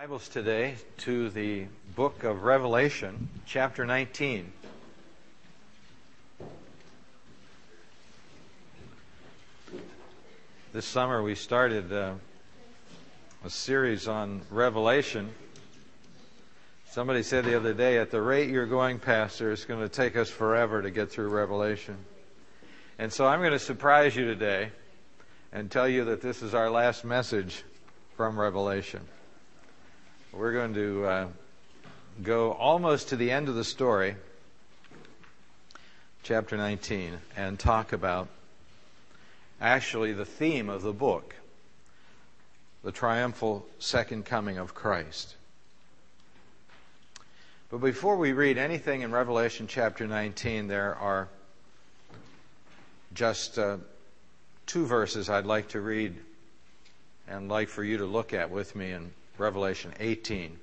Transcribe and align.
Bibles 0.00 0.30
today 0.30 0.76
to 0.96 1.28
the 1.28 1.66
book 1.94 2.24
of 2.24 2.42
Revelation, 2.42 3.28
chapter 3.44 3.84
19. 3.84 4.50
This 10.72 10.86
summer 10.86 11.22
we 11.22 11.34
started 11.34 11.92
uh, 11.92 12.14
a 13.44 13.50
series 13.50 14.08
on 14.08 14.40
Revelation. 14.48 15.28
Somebody 16.92 17.22
said 17.22 17.44
the 17.44 17.54
other 17.54 17.74
day, 17.74 17.98
at 17.98 18.10
the 18.10 18.22
rate 18.22 18.48
you're 18.48 18.64
going, 18.64 19.00
Pastor, 19.00 19.52
it's 19.52 19.66
going 19.66 19.80
to 19.80 19.88
take 19.90 20.16
us 20.16 20.30
forever 20.30 20.80
to 20.80 20.90
get 20.90 21.10
through 21.10 21.28
Revelation. 21.28 21.98
And 22.98 23.12
so 23.12 23.26
I'm 23.26 23.40
going 23.40 23.52
to 23.52 23.58
surprise 23.58 24.16
you 24.16 24.24
today 24.24 24.70
and 25.52 25.70
tell 25.70 25.86
you 25.86 26.06
that 26.06 26.22
this 26.22 26.40
is 26.40 26.54
our 26.54 26.70
last 26.70 27.04
message 27.04 27.64
from 28.16 28.40
Revelation. 28.40 29.06
We're 30.32 30.52
going 30.52 30.74
to 30.74 31.04
uh, 31.04 31.28
go 32.22 32.52
almost 32.52 33.08
to 33.08 33.16
the 33.16 33.32
end 33.32 33.48
of 33.48 33.56
the 33.56 33.64
story, 33.64 34.14
chapter 36.22 36.56
19, 36.56 37.18
and 37.36 37.58
talk 37.58 37.92
about 37.92 38.28
actually 39.60 40.12
the 40.12 40.24
theme 40.24 40.68
of 40.68 40.82
the 40.82 40.92
book 40.92 41.34
the 42.82 42.92
triumphal 42.92 43.66
second 43.78 44.24
coming 44.24 44.56
of 44.56 44.72
Christ. 44.72 45.34
But 47.68 47.78
before 47.78 48.16
we 48.16 48.32
read 48.32 48.56
anything 48.56 49.02
in 49.02 49.12
Revelation 49.12 49.66
chapter 49.66 50.06
19, 50.06 50.68
there 50.68 50.94
are 50.94 51.28
just 53.12 53.58
uh, 53.58 53.78
two 54.66 54.86
verses 54.86 55.28
I'd 55.28 55.44
like 55.44 55.68
to 55.70 55.80
read 55.80 56.14
and 57.28 57.48
like 57.48 57.68
for 57.68 57.84
you 57.84 57.98
to 57.98 58.06
look 58.06 58.32
at 58.32 58.50
with 58.50 58.74
me 58.74 58.92
in 58.92 59.12
Revelation 59.40 59.92
18. 59.98 60.58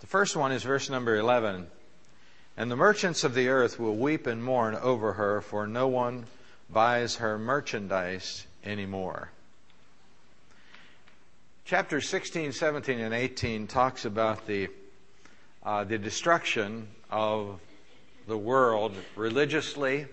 The 0.00 0.06
first 0.06 0.34
one 0.34 0.50
is 0.50 0.62
verse 0.62 0.90
number 0.90 1.16
11. 1.16 1.68
And 2.56 2.70
the 2.70 2.76
merchants 2.76 3.22
of 3.22 3.34
the 3.34 3.48
earth 3.48 3.78
will 3.78 3.96
weep 3.96 4.26
and 4.26 4.42
mourn 4.42 4.74
over 4.74 5.12
her, 5.12 5.40
for 5.40 5.66
no 5.66 5.88
one 5.88 6.26
buys 6.68 7.16
her 7.16 7.38
merchandise 7.38 8.46
anymore. 8.64 9.30
Chapter 11.64 12.00
16, 12.00 12.52
17, 12.52 12.98
and 12.98 13.14
18 13.14 13.66
talks 13.66 14.04
about 14.04 14.46
the, 14.46 14.68
uh, 15.62 15.84
the 15.84 15.98
destruction 15.98 16.88
of 17.10 17.60
the 18.26 18.36
world 18.36 18.94
religiously 19.16 20.06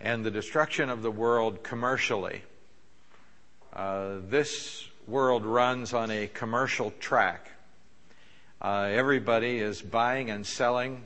and 0.00 0.24
the 0.24 0.30
destruction 0.30 0.90
of 0.90 1.02
the 1.02 1.10
world 1.10 1.62
commercially. 1.62 2.42
Uh, 3.72 4.16
this 4.28 4.86
world 5.06 5.44
runs 5.44 5.92
on 5.92 6.10
a 6.10 6.26
commercial 6.28 6.92
track. 7.00 7.50
Uh, 8.60 8.88
everybody 8.92 9.58
is 9.58 9.82
buying 9.82 10.30
and 10.30 10.46
selling 10.46 11.02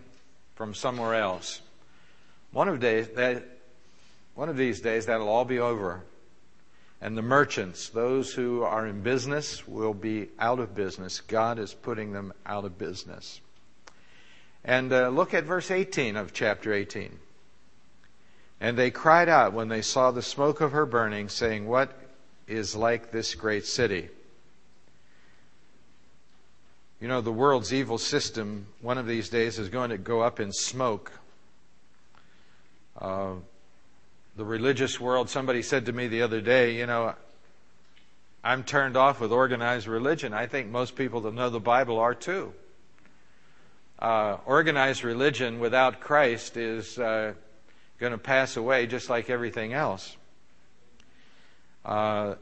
from 0.55 0.75
somewhere 0.75 1.15
else. 1.15 1.61
One 2.53 2.69
of, 2.69 2.81
that, 2.81 3.45
one 4.35 4.49
of 4.49 4.57
these 4.57 4.81
days, 4.81 5.07
that'll 5.07 5.29
all 5.29 5.45
be 5.45 5.59
over. 5.59 6.03
And 7.01 7.17
the 7.17 7.23
merchants, 7.23 7.91
those 7.91 8.33
who 8.33 8.63
are 8.63 8.87
in 8.87 9.03
business, 9.03 9.67
will 9.67 9.95
be 9.95 10.29
out 10.39 10.61
of 10.61 10.75
business. 10.75 11.21
God 11.21 11.59
is 11.59 11.75
putting 11.75 12.13
them 12.13 12.33
out 12.45 12.65
of 12.65 12.79
business. 12.79 13.41
And 14.65 14.93
uh, 14.93 15.11
look 15.11 15.35
at 15.35 15.45
verse 15.45 15.71
18 15.71 16.17
of 16.17 16.33
chapter 16.33 16.73
18. 16.73 17.19
And 18.61 18.79
they 18.79 18.91
cried 18.91 19.29
out 19.29 19.53
when 19.53 19.69
they 19.69 19.83
saw 19.83 20.11
the 20.11 20.23
smoke 20.23 20.61
of 20.61 20.73
her 20.73 20.87
burning, 20.87 21.29
saying, 21.29 21.67
What 21.67 21.93
is 22.47 22.77
like 22.77 23.11
this 23.11 23.35
great 23.35 23.67
city? 23.67 24.09
You 27.01 27.09
know, 27.09 27.21
the 27.21 27.33
world's 27.33 27.75
evil 27.75 27.99
system, 27.99 28.67
one 28.81 28.97
of 28.97 29.07
these 29.07 29.29
days, 29.29 29.59
is 29.59 29.69
going 29.69 29.91
to 29.91 29.99
go 29.99 30.23
up 30.23 30.41
in 30.41 30.53
smoke. 30.53 31.13
Uh, 32.99 33.35
the 34.37 34.45
religious 34.45 34.99
world, 34.99 35.29
somebody 35.29 35.63
said 35.63 35.87
to 35.87 35.93
me 35.93 36.09
the 36.09 36.23
other 36.23 36.41
day, 36.41 36.77
you 36.77 36.87
know, 36.87 37.15
I'm 38.43 38.63
turned 38.63 38.97
off 38.97 39.21
with 39.21 39.33
organized 39.33 39.89
religion. 39.89 40.33
I 40.33 40.47
think 40.47 40.69
most 40.69 40.95
people 40.95 41.23
that 41.23 41.35
know 41.35 41.51
the 41.51 41.61
Bible 41.61 41.99
are 41.99 42.15
too. 42.15 42.53
Uh, 43.99 44.37
organized 44.47 45.05
religion 45.05 45.59
without 45.59 46.01
Christ 46.01 46.57
is 46.57 46.99
uh, 46.99 47.33
going 47.99 48.13
to 48.13 48.19
pass 48.19 48.57
away 48.57 48.87
just 48.87 49.11
like 49.11 49.31
everything 49.31 49.73
else. 49.73 50.17
Uh, 51.87 52.35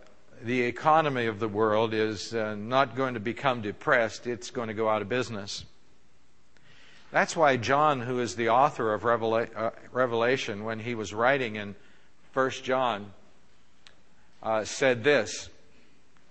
the 0.42 0.62
economy 0.62 1.26
of 1.26 1.38
the 1.38 1.48
world 1.48 1.92
is 1.92 2.34
uh, 2.34 2.54
not 2.54 2.96
going 2.96 3.12
to 3.12 3.20
become 3.20 3.60
depressed, 3.60 4.26
it's 4.26 4.50
going 4.50 4.68
to 4.68 4.74
go 4.74 4.88
out 4.88 5.02
of 5.02 5.08
business. 5.10 5.66
That's 7.12 7.36
why 7.36 7.58
John, 7.58 8.00
who 8.00 8.20
is 8.20 8.36
the 8.36 8.48
author 8.48 8.94
of 8.94 9.04
uh, 9.04 9.70
Revelation, 9.92 10.64
when 10.64 10.78
he 10.78 10.94
was 10.94 11.12
writing 11.12 11.56
in 11.56 11.74
1 12.32 12.50
John, 12.62 13.12
uh, 14.42 14.64
said 14.64 15.04
this 15.04 15.50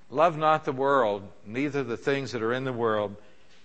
Love 0.09 0.35
not 0.35 0.66
the 0.66 0.72
world, 0.72 1.22
neither 1.45 1.84
the 1.84 1.97
things 1.97 2.31
that 2.31 2.41
are 2.41 2.53
in 2.53 2.63
the 2.63 2.74
world, 2.74 3.16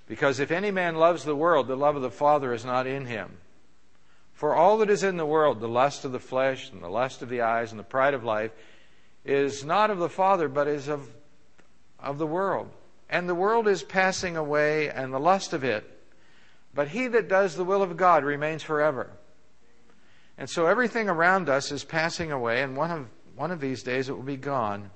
because 0.06 0.41
if 0.41 0.50
any 0.50 0.70
man 0.70 0.94
loves 0.97 1.25
the 1.25 1.34
world, 1.34 1.69
the 1.69 1.76
love 1.76 1.97
of 1.97 2.03
the 2.03 2.10
Father 2.10 2.53
is 2.53 2.66
not 2.66 2.86
in 2.86 3.06
him. 3.06 3.38
For 4.34 4.54
all 4.54 4.78
that 4.78 4.91
is 4.91 5.03
in 5.03 5.16
the 5.16 5.26
world, 5.26 5.59
the 5.60 5.69
lust 5.69 6.04
of 6.04 6.12
the 6.12 6.20
flesh, 6.20 6.70
and 6.70 6.82
the 6.82 6.88
lust 6.88 7.22
of 7.22 7.30
the 7.30 7.41
eyes, 7.41 7.72
and 7.72 7.78
the 7.78 7.84
pride 7.84 8.15
of 8.15 8.25
life, 8.25 8.53
is 9.28 9.62
not 9.62 9.91
of 9.91 9.99
the 9.99 10.09
Father, 10.09 10.49
but 10.49 10.66
is 10.66 10.89
of, 10.89 11.06
of 12.00 12.16
the 12.16 12.27
world. 12.27 12.71
And 13.11 13.28
the 13.28 13.34
world 13.34 13.69
is 13.69 13.83
passing 13.83 14.37
away, 14.37 14.89
and 14.89 15.12
the 15.12 15.21
lust 15.21 15.53
of 15.53 15.65
it. 15.65 15.84
But 16.75 16.89
he 16.89 17.06
that 17.09 17.28
does 17.28 17.55
the 17.55 17.65
will 17.65 17.83
of 17.83 17.97
God 17.97 18.25
remains 18.25 18.62
forever. 18.62 19.11
And 20.39 20.49
so 20.49 20.66
everything 20.66 21.09
around 21.09 21.49
us 21.49 21.71
is 21.71 21.84
passing 21.84 22.33
away, 22.33 22.62
and 22.62 22.77
one 22.77 22.91
of, 22.91 23.06
one 23.37 23.50
of 23.50 23.61
these 23.61 23.83
days 23.83 24.09
it 24.09 24.12
will 24.12 24.22
be 24.22 24.37
gone. 24.37 24.91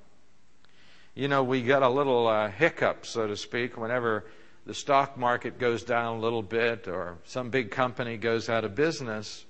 You 1.15 1.29
know, 1.29 1.43
we 1.45 1.61
get 1.61 1.83
a 1.83 1.89
little 1.89 2.27
uh, 2.27 2.49
hiccup, 2.51 3.05
so 3.05 3.27
to 3.27 3.37
speak, 3.37 3.77
whenever 3.77 4.25
the 4.65 4.73
stock 4.73 5.19
market 5.19 5.59
goes 5.59 5.83
down 5.83 6.17
a 6.17 6.21
little 6.21 6.43
bit 6.43 6.89
or 6.89 7.19
some 7.25 7.51
big 7.51 7.71
company 7.71 8.17
goes 8.17 8.49
out 8.49 8.65
of 8.65 8.75
business. 8.75 9.45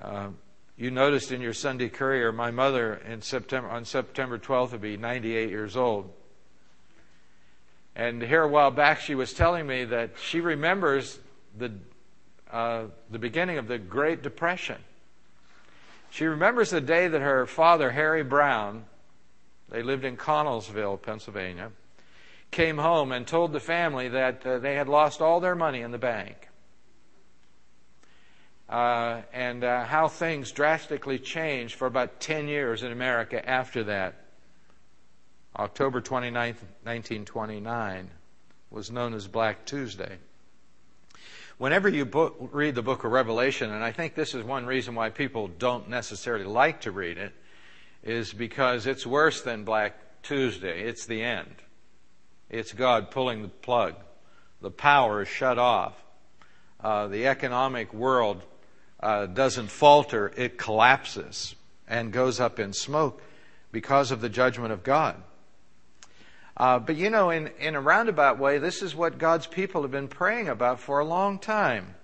Uh, 0.00 0.28
you 0.82 0.90
noticed 0.90 1.30
in 1.30 1.40
your 1.40 1.52
Sunday 1.52 1.88
Courier, 1.88 2.32
my 2.32 2.50
mother 2.50 2.94
in 3.08 3.22
September, 3.22 3.70
on 3.70 3.84
September 3.84 4.36
12th 4.36 4.72
will 4.72 4.80
be 4.80 4.96
98 4.96 5.48
years 5.48 5.76
old. 5.76 6.12
And 7.94 8.20
here 8.20 8.42
a 8.42 8.48
while 8.48 8.72
back, 8.72 8.98
she 8.98 9.14
was 9.14 9.32
telling 9.32 9.64
me 9.64 9.84
that 9.84 10.14
she 10.20 10.40
remembers 10.40 11.20
the, 11.56 11.70
uh, 12.50 12.86
the 13.12 13.20
beginning 13.20 13.58
of 13.58 13.68
the 13.68 13.78
Great 13.78 14.24
Depression. 14.24 14.78
She 16.10 16.24
remembers 16.24 16.70
the 16.70 16.80
day 16.80 17.06
that 17.06 17.20
her 17.20 17.46
father, 17.46 17.92
Harry 17.92 18.24
Brown, 18.24 18.84
they 19.68 19.84
lived 19.84 20.04
in 20.04 20.16
Connellsville, 20.16 21.00
Pennsylvania, 21.00 21.70
came 22.50 22.78
home 22.78 23.12
and 23.12 23.24
told 23.24 23.52
the 23.52 23.60
family 23.60 24.08
that 24.08 24.44
uh, 24.44 24.58
they 24.58 24.74
had 24.74 24.88
lost 24.88 25.20
all 25.20 25.38
their 25.38 25.54
money 25.54 25.82
in 25.82 25.92
the 25.92 25.98
bank. 25.98 26.48
Uh, 28.72 29.20
and 29.34 29.64
uh, 29.64 29.84
how 29.84 30.08
things 30.08 30.50
drastically 30.50 31.18
changed 31.18 31.74
for 31.74 31.86
about 31.86 32.20
10 32.20 32.48
years 32.48 32.82
in 32.82 32.90
America 32.90 33.46
after 33.46 33.84
that. 33.84 34.14
October 35.54 36.00
29, 36.00 36.54
1929 36.54 38.08
was 38.70 38.90
known 38.90 39.12
as 39.12 39.28
Black 39.28 39.66
Tuesday. 39.66 40.16
Whenever 41.58 41.86
you 41.86 42.06
book, 42.06 42.48
read 42.50 42.74
the 42.74 42.80
book 42.80 43.04
of 43.04 43.12
Revelation, 43.12 43.70
and 43.70 43.84
I 43.84 43.92
think 43.92 44.14
this 44.14 44.32
is 44.32 44.42
one 44.42 44.64
reason 44.64 44.94
why 44.94 45.10
people 45.10 45.48
don't 45.48 45.90
necessarily 45.90 46.46
like 46.46 46.80
to 46.80 46.92
read 46.92 47.18
it, 47.18 47.34
is 48.02 48.32
because 48.32 48.86
it's 48.86 49.06
worse 49.06 49.42
than 49.42 49.64
Black 49.64 50.22
Tuesday. 50.22 50.84
It's 50.84 51.04
the 51.04 51.22
end. 51.22 51.56
It's 52.48 52.72
God 52.72 53.10
pulling 53.10 53.42
the 53.42 53.48
plug. 53.48 53.96
The 54.62 54.70
power 54.70 55.20
is 55.20 55.28
shut 55.28 55.58
off. 55.58 56.02
Uh, 56.80 57.08
the 57.08 57.26
economic 57.26 57.92
world 57.92 58.40
uh, 59.02 59.26
doesn't 59.26 59.68
falter, 59.68 60.32
it 60.36 60.56
collapses 60.56 61.54
and 61.88 62.12
goes 62.12 62.40
up 62.40 62.58
in 62.58 62.72
smoke 62.72 63.20
because 63.72 64.10
of 64.10 64.20
the 64.20 64.28
judgment 64.28 64.72
of 64.72 64.82
God. 64.82 65.16
Uh, 66.56 66.78
but 66.78 66.96
you 66.96 67.10
know, 67.10 67.30
in, 67.30 67.48
in 67.58 67.74
a 67.74 67.80
roundabout 67.80 68.38
way, 68.38 68.58
this 68.58 68.82
is 68.82 68.94
what 68.94 69.18
God's 69.18 69.46
people 69.46 69.82
have 69.82 69.90
been 69.90 70.08
praying 70.08 70.48
about 70.48 70.80
for 70.80 70.98
a 70.98 71.04
long 71.04 71.38
time. 71.38 71.94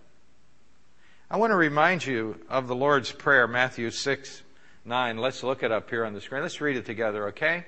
I 1.30 1.36
want 1.36 1.50
to 1.50 1.56
remind 1.56 2.04
you 2.06 2.40
of 2.48 2.66
the 2.66 2.74
Lord's 2.74 3.12
Prayer, 3.12 3.46
Matthew 3.46 3.90
6, 3.90 4.42
9. 4.86 5.18
Let's 5.18 5.42
look 5.42 5.62
it 5.62 5.70
up 5.70 5.90
here 5.90 6.06
on 6.06 6.14
the 6.14 6.20
screen. 6.22 6.42
Let's 6.42 6.60
read 6.62 6.76
it 6.76 6.86
together, 6.86 7.28
okay? 7.28 7.66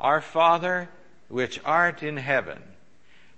Our 0.00 0.22
Father, 0.22 0.88
which 1.28 1.60
art 1.64 2.02
in 2.02 2.16
heaven, 2.16 2.62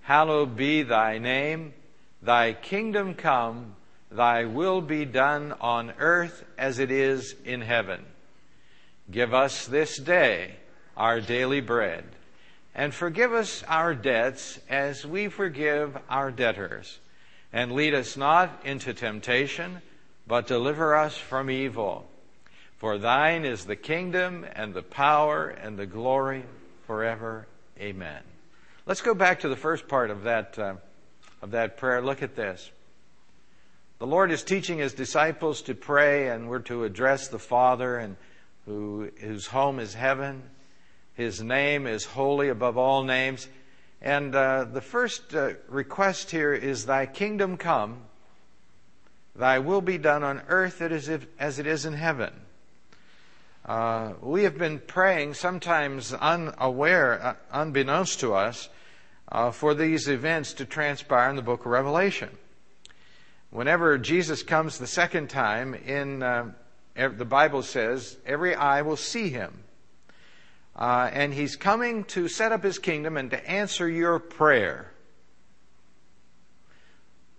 hallowed 0.03 0.56
be 0.56 0.82
thy 0.82 1.19
name. 1.19 1.75
Thy 2.23 2.53
kingdom 2.53 3.15
come, 3.15 3.75
thy 4.17 4.44
will 4.44 4.81
be 4.81 5.05
done 5.05 5.55
on 5.61 5.93
earth 5.99 6.44
as 6.59 6.79
it 6.79 6.91
is 6.91 7.35
in 7.44 7.61
heaven. 7.61 8.05
Give 9.11 9.35
us 9.35 9.67
this 9.67 9.97
day 9.97 10.56
our 10.97 11.20
daily 11.20 11.61
bread, 11.61 12.05
and 12.75 12.94
forgive 12.94 13.32
us 13.32 13.62
our 13.69 13.94
debts 13.94 14.59
as 14.69 15.06
we 15.06 15.29
forgive 15.29 15.97
our 16.09 16.31
debtors. 16.31 16.99
And 17.53 17.73
lead 17.73 17.94
us 17.94 18.17
not 18.17 18.61
into 18.64 18.94
temptation, 18.94 19.82
but 20.26 20.47
deliver 20.47 20.97
us 20.97 21.17
from 21.17 21.50
evil. 21.50 22.08
For 22.79 22.99
thine 22.99 23.44
is 23.44 23.65
the 23.65 23.76
kingdom 23.76 24.47
and 24.55 24.75
the 24.75 24.82
power 24.82 25.49
and 25.49 25.79
the 25.79 25.87
glory 25.87 26.44
forever. 26.87 27.47
Amen. 27.79 28.23
Let's 28.87 29.03
go 29.03 29.15
back 29.15 29.41
to 29.41 29.49
the 29.49 29.56
first 29.56 29.87
part 29.87 30.11
of 30.11 30.25
that, 30.25 30.58
uh, 30.58 30.75
of 31.43 31.53
that 31.53 31.76
prayer. 31.76 32.03
Look 32.03 32.23
at 32.23 32.35
this. 32.35 32.70
The 34.03 34.09
Lord 34.09 34.33
is 34.33 34.43
teaching 34.43 34.79
his 34.79 34.95
disciples 34.95 35.63
to 35.63 35.77
pray, 35.77 36.27
and 36.27 36.49
we're 36.49 36.59
to 36.63 36.83
address 36.83 37.29
the 37.29 37.39
Father, 37.39 37.99
and 37.99 38.17
who, 38.67 39.09
whose 39.21 39.47
home 39.47 39.79
is 39.79 39.95
heaven. 39.95 40.43
His 41.15 41.41
name 41.41 41.87
is 41.87 42.05
holy 42.05 42.49
above 42.49 42.77
all 42.77 43.05
names. 43.05 43.47
And 44.01 44.35
uh, 44.35 44.65
the 44.65 44.81
first 44.81 45.33
uh, 45.37 45.51
request 45.69 46.33
here 46.33 46.53
is, 46.53 46.85
Thy 46.85 47.07
kingdom 47.07 47.57
come, 47.57 47.99
Thy 49.37 49.61
will 49.61 49.81
be 49.81 49.99
done 49.99 50.25
on 50.25 50.43
earth 50.49 50.83
as, 50.83 51.09
it 51.09 51.67
is 51.69 51.87
in 51.87 51.93
heaven. 51.93 52.33
Uh, 53.65 54.15
we 54.21 54.43
have 54.43 54.59
been 54.59 54.81
praying, 54.81 55.35
sometimes 55.35 56.13
unaware, 56.13 57.23
uh, 57.25 57.35
unbeknownst 57.53 58.19
to 58.19 58.35
us, 58.35 58.69
uh, 59.31 59.53
for 59.53 59.75
these 59.75 60.09
events 60.09 60.55
to 60.55 60.65
transpire 60.65 61.31
in 61.31 61.37
the 61.37 61.43
book 61.43 61.61
of 61.61 61.67
Revelation. 61.67 62.31
Whenever 63.53 63.99
Jesus 63.99 64.43
comes 64.43 64.79
the 64.79 64.87
second 64.87 65.29
time, 65.29 65.75
in 65.75 66.23
uh, 66.23 66.53
the 66.97 67.27
Bible 67.27 67.63
says, 67.63 68.17
every 68.25 68.55
eye 68.55 68.81
will 68.81 68.97
see 68.97 69.29
him. 69.29 69.65
Uh, 70.75 71.11
and 71.13 71.35
he's 71.35 71.55
coming 71.55 72.05
to 72.05 72.29
set 72.29 72.51
up 72.51 72.65
his 72.65 72.79
kingdom 72.79 73.19
and 73.19 73.31
to 73.31 73.51
answer 73.51 73.87
your 73.87 74.19
prayer 74.19 74.91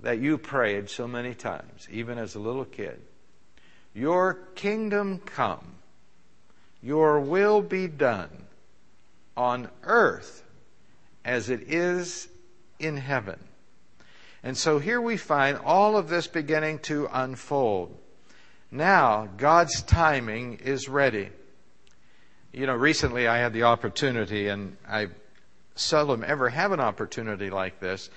that 0.01 0.19
you 0.19 0.37
prayed 0.37 0.87
so 0.87 1.07
many 1.07 1.33
times, 1.33 1.87
even 1.89 2.19
as 2.19 2.35
a 2.35 2.39
little 2.39 2.65
kid. 2.65 3.01
Your 3.95 4.35
kingdom 4.53 5.17
come, 5.17 5.65
your 6.83 7.21
will 7.21 7.63
be 7.63 7.87
done 7.87 8.29
on 9.35 9.67
earth 9.81 10.43
as 11.25 11.49
it 11.49 11.71
is 11.71 12.27
in 12.77 12.97
heaven. 12.97 13.39
And 14.43 14.57
so 14.57 14.77
here 14.77 14.99
we 14.99 15.15
find 15.15 15.57
all 15.57 15.95
of 15.95 16.09
this 16.09 16.27
beginning 16.27 16.79
to 16.79 17.07
unfold. 17.11 17.97
Now, 18.71 19.29
God's 19.37 19.81
timing 19.83 20.55
is 20.55 20.89
ready. 20.89 21.29
You 22.51 22.65
know, 22.65 22.75
recently 22.75 23.27
I 23.27 23.37
had 23.37 23.53
the 23.53 23.63
opportunity, 23.63 24.49
and 24.49 24.75
I 24.87 25.07
seldom 25.75 26.23
ever 26.25 26.49
have 26.49 26.71
an 26.71 26.79
opportunity 26.79 27.49
like 27.49 27.79
this, 27.79 28.09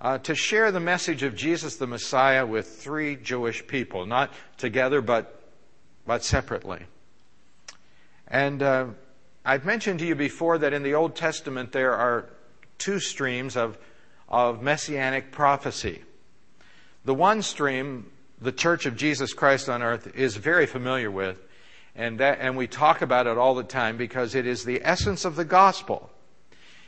uh, 0.00 0.18
to 0.18 0.34
share 0.34 0.72
the 0.72 0.80
message 0.80 1.22
of 1.22 1.34
Jesus 1.34 1.76
the 1.76 1.86
Messiah 1.86 2.44
with 2.44 2.66
three 2.66 3.16
Jewish 3.16 3.66
people, 3.66 4.04
not 4.04 4.32
together, 4.58 5.00
but, 5.00 5.40
but 6.06 6.22
separately. 6.24 6.80
And 8.28 8.62
uh, 8.62 8.86
I've 9.44 9.64
mentioned 9.64 10.00
to 10.00 10.06
you 10.06 10.14
before 10.14 10.58
that 10.58 10.72
in 10.72 10.82
the 10.82 10.94
Old 10.94 11.14
Testament 11.14 11.72
there 11.72 11.94
are 11.94 12.28
two 12.78 12.98
streams 12.98 13.56
of, 13.56 13.78
of 14.32 14.62
messianic 14.62 15.30
prophecy. 15.30 16.02
The 17.04 17.14
one 17.14 17.42
stream, 17.42 18.10
the 18.40 18.52
Church 18.52 18.86
of 18.86 18.96
Jesus 18.96 19.32
Christ 19.32 19.68
on 19.68 19.82
earth, 19.82 20.16
is 20.16 20.36
very 20.36 20.66
familiar 20.66 21.10
with 21.10 21.38
and, 21.94 22.18
that, 22.20 22.38
and 22.40 22.56
we 22.56 22.66
talk 22.66 23.02
about 23.02 23.26
it 23.26 23.36
all 23.36 23.54
the 23.54 23.62
time 23.62 23.96
because 23.96 24.34
it 24.34 24.46
is 24.46 24.64
the 24.64 24.80
essence 24.82 25.24
of 25.24 25.36
the 25.36 25.44
gospel. 25.44 26.10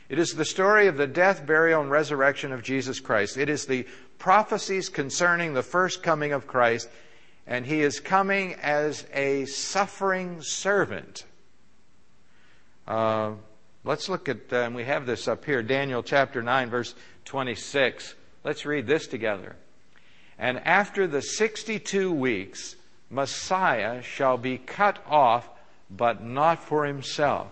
It 0.09 0.19
is 0.19 0.33
the 0.33 0.45
story 0.45 0.87
of 0.87 0.97
the 0.97 1.07
death, 1.07 1.45
burial, 1.45 1.81
and 1.81 1.91
resurrection 1.91 2.51
of 2.51 2.63
Jesus 2.63 2.99
Christ. 2.99 3.37
It 3.37 3.49
is 3.49 3.65
the 3.65 3.85
prophecies 4.17 4.89
concerning 4.89 5.53
the 5.53 5.63
first 5.63 6.01
coming 6.01 6.31
of 6.31 6.47
Christ, 6.47 6.89
and 7.45 7.65
he 7.65 7.81
is 7.81 7.99
coming 7.99 8.55
as 8.55 9.05
a 9.13 9.45
suffering 9.45 10.41
servant. 10.41 11.25
Uh, 12.87 13.31
let's 13.83 14.09
look 14.09 14.29
at, 14.29 14.51
and 14.51 14.75
we 14.75 14.85
have 14.85 15.05
this 15.05 15.27
up 15.27 15.45
here, 15.45 15.61
Daniel 15.61 16.01
chapter 16.01 16.41
9, 16.41 16.69
verse 16.69 16.95
26. 17.25 18.15
Let's 18.43 18.65
read 18.65 18.87
this 18.87 19.07
together. 19.07 19.55
And 20.37 20.59
after 20.59 21.07
the 21.07 21.21
62 21.21 22.11
weeks, 22.11 22.75
Messiah 23.09 24.01
shall 24.01 24.37
be 24.37 24.57
cut 24.57 24.99
off, 25.07 25.49
but 25.89 26.23
not 26.23 26.63
for 26.63 26.85
himself. 26.85 27.51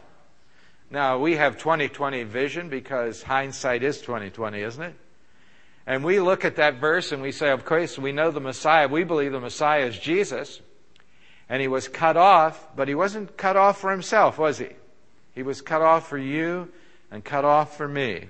Now, 0.90 1.18
we 1.18 1.38
have 1.38 1.58
2020 1.58 2.24
vision 2.24 2.70
because 2.70 3.24
hindsight 3.24 3.84
is 3.84 4.00
2020, 4.02 4.62
isn't 4.62 4.84
it? 4.84 4.96
And 5.86 6.04
we 6.04 6.20
look 6.20 6.46
at 6.46 6.58
that 6.58 6.76
verse 6.76 7.12
and 7.12 7.22
we 7.22 7.32
say, 7.32 7.50
of 7.50 7.66
course, 7.66 7.98
we 7.98 8.12
know 8.12 8.32
the 8.32 8.40
Messiah. 8.40 8.88
We 8.88 9.04
believe 9.04 9.32
the 9.32 9.40
Messiah 9.40 9.86
is 9.86 9.98
Jesus. 9.98 10.62
And 11.50 11.62
he 11.62 11.68
was 11.68 11.88
cut 11.88 12.16
off, 12.16 12.76
but 12.76 12.88
he 12.88 12.96
wasn't 12.96 13.36
cut 13.38 13.58
off 13.58 13.82
for 13.82 13.92
himself, 13.92 14.38
was 14.38 14.60
he? 14.60 14.70
He 15.34 15.44
was 15.44 15.62
cut 15.62 15.82
off 15.82 16.08
for 16.08 16.18
you 16.18 16.70
and 17.12 17.24
cut 17.24 17.44
off 17.44 17.76
for 17.76 17.88
me. 17.88 18.28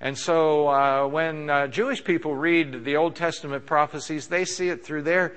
And 0.00 0.16
so 0.16 0.68
uh, 0.68 1.06
when 1.06 1.48
uh, 1.48 1.66
Jewish 1.68 2.04
people 2.04 2.36
read 2.36 2.84
the 2.84 2.96
Old 2.96 3.16
Testament 3.16 3.64
prophecies, 3.64 4.28
they 4.28 4.44
see 4.44 4.68
it 4.68 4.84
through 4.84 5.02
their 5.02 5.36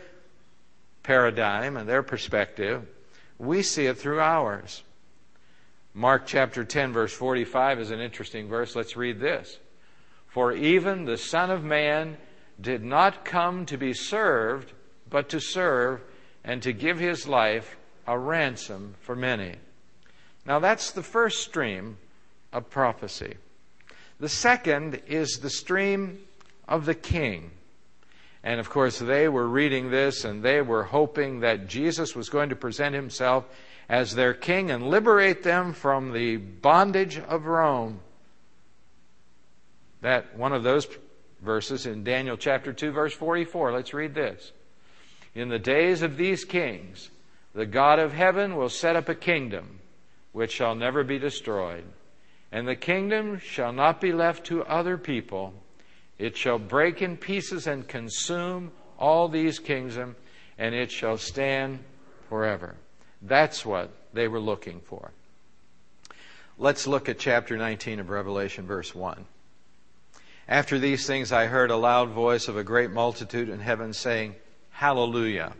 paradigm 1.03 1.77
and 1.77 1.87
their 1.87 2.03
perspective. 2.03 2.85
We 3.37 3.61
see 3.61 3.85
it 3.85 3.97
through 3.97 4.19
ours. 4.19 4.83
Mark 5.93 6.27
chapter 6.27 6.63
10, 6.63 6.93
verse 6.93 7.13
45 7.13 7.79
is 7.79 7.91
an 7.91 7.99
interesting 7.99 8.47
verse. 8.47 8.75
Let's 8.75 8.97
read 8.97 9.19
this. 9.19 9.57
For 10.27 10.51
even 10.51 11.05
the 11.05 11.17
Son 11.17 11.49
of 11.49 11.63
Man 11.63 12.17
did 12.61 12.83
not 12.83 13.25
come 13.25 13.65
to 13.67 13.77
be 13.77 13.93
served, 13.93 14.73
but 15.09 15.29
to 15.29 15.39
serve 15.39 16.01
and 16.43 16.61
to 16.63 16.73
give 16.73 16.99
his 16.99 17.27
life 17.27 17.77
a 18.05 18.17
ransom 18.17 18.95
for 18.99 19.15
many. 19.15 19.55
Now 20.45 20.59
that's 20.59 20.91
the 20.91 21.03
first 21.03 21.41
stream 21.43 21.97
of 22.51 22.69
prophecy. 22.69 23.35
The 24.19 24.29
second 24.29 25.01
is 25.07 25.39
the 25.39 25.49
stream 25.49 26.19
of 26.67 26.85
the 26.85 26.95
king. 26.95 27.51
And 28.43 28.59
of 28.59 28.69
course, 28.69 28.99
they 28.99 29.27
were 29.27 29.47
reading 29.47 29.91
this 29.91 30.23
and 30.23 30.43
they 30.43 30.61
were 30.61 30.83
hoping 30.83 31.41
that 31.41 31.67
Jesus 31.67 32.15
was 32.15 32.29
going 32.29 32.49
to 32.49 32.55
present 32.55 32.95
himself 32.95 33.45
as 33.89 34.13
their 34.13 34.33
king 34.33 34.71
and 34.71 34.87
liberate 34.87 35.43
them 35.43 35.73
from 35.73 36.13
the 36.13 36.37
bondage 36.37 37.17
of 37.17 37.45
Rome. 37.45 37.99
That 40.01 40.37
one 40.37 40.53
of 40.53 40.63
those 40.63 40.87
verses 41.41 41.85
in 41.85 42.03
Daniel 42.03 42.37
chapter 42.37 42.71
2 42.71 42.91
verse 42.91 43.13
44. 43.13 43.73
Let's 43.73 43.93
read 43.93 44.13
this. 44.13 44.51
In 45.35 45.49
the 45.49 45.59
days 45.59 46.01
of 46.01 46.17
these 46.17 46.45
kings, 46.45 47.09
the 47.53 47.65
God 47.65 47.99
of 47.99 48.13
heaven 48.13 48.55
will 48.55 48.69
set 48.69 48.95
up 48.95 49.09
a 49.09 49.15
kingdom 49.15 49.79
which 50.31 50.51
shall 50.51 50.75
never 50.75 51.03
be 51.03 51.19
destroyed, 51.19 51.83
and 52.51 52.67
the 52.67 52.75
kingdom 52.75 53.39
shall 53.39 53.71
not 53.71 54.01
be 54.01 54.11
left 54.11 54.45
to 54.47 54.63
other 54.63 54.97
people 54.97 55.53
it 56.19 56.35
shall 56.35 56.59
break 56.59 57.01
in 57.01 57.15
pieces 57.15 57.65
and 57.65 57.87
consume 57.87 58.73
all 58.99 59.29
these 59.29 59.57
kingdoms, 59.57 60.17
and 60.57 60.75
it 60.75 60.91
shall 60.91 61.17
stand 61.17 61.79
forever. 62.27 62.75
That's 63.21 63.65
what 63.65 63.89
they 64.13 64.27
were 64.27 64.41
looking 64.41 64.81
for. 64.81 65.11
Let's 66.57 66.85
look 66.85 67.07
at 67.07 67.19
chapter 67.19 67.55
19 67.55 68.01
of 68.01 68.09
Revelation, 68.09 68.67
verse 68.67 68.93
1. 68.93 69.25
After 70.49 70.77
these 70.77 71.07
things, 71.07 71.31
I 71.31 71.45
heard 71.45 71.71
a 71.71 71.77
loud 71.77 72.09
voice 72.09 72.49
of 72.49 72.57
a 72.57 72.65
great 72.65 72.91
multitude 72.91 73.47
in 73.47 73.61
heaven 73.61 73.93
saying, 73.93 74.35
Hallelujah. 74.71 75.53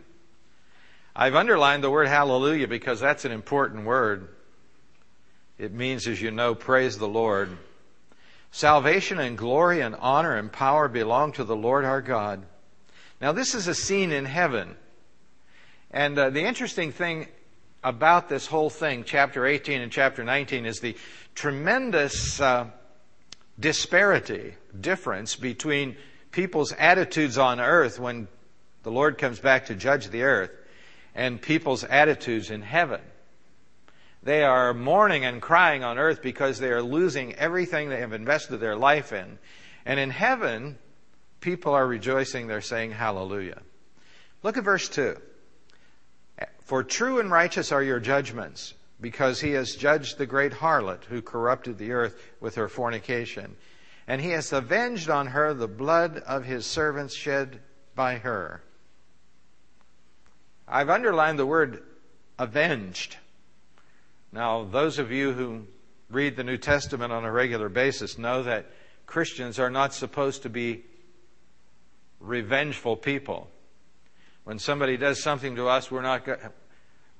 I've 1.16 1.34
underlined 1.34 1.82
the 1.82 1.90
word 1.90 2.08
hallelujah 2.08 2.68
because 2.68 3.00
that's 3.00 3.24
an 3.24 3.32
important 3.32 3.86
word. 3.86 4.28
It 5.60 5.74
means, 5.74 6.08
as 6.08 6.22
you 6.22 6.30
know, 6.30 6.54
praise 6.54 6.96
the 6.96 7.06
Lord. 7.06 7.58
Salvation 8.50 9.18
and 9.18 9.36
glory 9.36 9.82
and 9.82 9.94
honor 9.94 10.34
and 10.34 10.50
power 10.50 10.88
belong 10.88 11.32
to 11.32 11.44
the 11.44 11.54
Lord 11.54 11.84
our 11.84 12.00
God. 12.00 12.46
Now, 13.20 13.32
this 13.32 13.54
is 13.54 13.68
a 13.68 13.74
scene 13.74 14.10
in 14.10 14.24
heaven. 14.24 14.74
And 15.90 16.18
uh, 16.18 16.30
the 16.30 16.44
interesting 16.44 16.92
thing 16.92 17.28
about 17.84 18.30
this 18.30 18.46
whole 18.46 18.70
thing, 18.70 19.04
chapter 19.04 19.44
18 19.44 19.82
and 19.82 19.92
chapter 19.92 20.24
19, 20.24 20.64
is 20.64 20.80
the 20.80 20.96
tremendous 21.34 22.40
uh, 22.40 22.68
disparity, 23.58 24.54
difference 24.80 25.36
between 25.36 25.94
people's 26.30 26.72
attitudes 26.72 27.36
on 27.36 27.60
earth 27.60 28.00
when 28.00 28.28
the 28.82 28.90
Lord 28.90 29.18
comes 29.18 29.38
back 29.38 29.66
to 29.66 29.74
judge 29.74 30.08
the 30.08 30.22
earth 30.22 30.52
and 31.14 31.42
people's 31.42 31.84
attitudes 31.84 32.50
in 32.50 32.62
heaven. 32.62 33.02
They 34.22 34.42
are 34.42 34.74
mourning 34.74 35.24
and 35.24 35.40
crying 35.40 35.82
on 35.82 35.98
earth 35.98 36.20
because 36.22 36.58
they 36.58 36.70
are 36.70 36.82
losing 36.82 37.34
everything 37.34 37.88
they 37.88 38.00
have 38.00 38.12
invested 38.12 38.58
their 38.58 38.76
life 38.76 39.12
in. 39.12 39.38
And 39.86 39.98
in 39.98 40.10
heaven, 40.10 40.78
people 41.40 41.72
are 41.72 41.86
rejoicing. 41.86 42.46
They're 42.46 42.60
saying 42.60 42.92
hallelujah. 42.92 43.62
Look 44.42 44.56
at 44.56 44.64
verse 44.64 44.88
2. 44.88 45.16
For 46.60 46.84
true 46.84 47.18
and 47.18 47.30
righteous 47.30 47.72
are 47.72 47.82
your 47.82 47.98
judgments, 47.98 48.74
because 49.00 49.40
he 49.40 49.52
has 49.52 49.74
judged 49.74 50.18
the 50.18 50.26
great 50.26 50.52
harlot 50.52 51.04
who 51.04 51.22
corrupted 51.22 51.78
the 51.78 51.92
earth 51.92 52.22
with 52.40 52.54
her 52.54 52.68
fornication. 52.68 53.56
And 54.06 54.20
he 54.20 54.30
has 54.30 54.52
avenged 54.52 55.08
on 55.08 55.28
her 55.28 55.54
the 55.54 55.68
blood 55.68 56.18
of 56.18 56.44
his 56.44 56.66
servants 56.66 57.14
shed 57.14 57.60
by 57.94 58.16
her. 58.18 58.62
I've 60.68 60.90
underlined 60.90 61.38
the 61.38 61.46
word 61.46 61.82
avenged. 62.38 63.16
Now, 64.32 64.64
those 64.64 64.98
of 64.98 65.10
you 65.10 65.32
who 65.32 65.66
read 66.08 66.36
the 66.36 66.44
New 66.44 66.56
Testament 66.56 67.12
on 67.12 67.24
a 67.24 67.32
regular 67.32 67.68
basis 67.68 68.18
know 68.18 68.42
that 68.44 68.70
Christians 69.06 69.58
are 69.58 69.70
not 69.70 69.92
supposed 69.92 70.42
to 70.42 70.48
be 70.48 70.84
revengeful 72.20 72.96
people. 72.96 73.48
When 74.44 74.58
somebody 74.58 74.96
does 74.96 75.22
something 75.22 75.56
to 75.56 75.68
us, 75.68 75.90
we're 75.90 76.02
not 76.02 76.28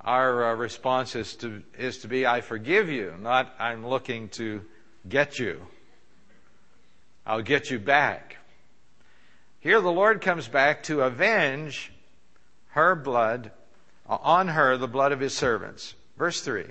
our 0.02 0.52
uh, 0.52 0.54
response 0.54 1.14
is 1.14 1.36
to 1.36 1.62
is 1.76 1.98
to 1.98 2.08
be 2.08 2.26
I 2.26 2.40
forgive 2.40 2.88
you, 2.88 3.14
not 3.20 3.54
I'm 3.58 3.86
looking 3.86 4.28
to 4.30 4.62
get 5.08 5.38
you. 5.38 5.66
I'll 7.26 7.42
get 7.42 7.70
you 7.70 7.78
back. 7.78 8.38
Here 9.60 9.80
the 9.80 9.92
Lord 9.92 10.22
comes 10.22 10.48
back 10.48 10.84
to 10.84 11.02
avenge 11.02 11.92
her 12.68 12.94
blood 12.94 13.50
on 14.06 14.48
her 14.48 14.76
the 14.78 14.88
blood 14.88 15.12
of 15.12 15.20
his 15.20 15.36
servants. 15.36 15.94
Verse 16.16 16.40
3. 16.40 16.64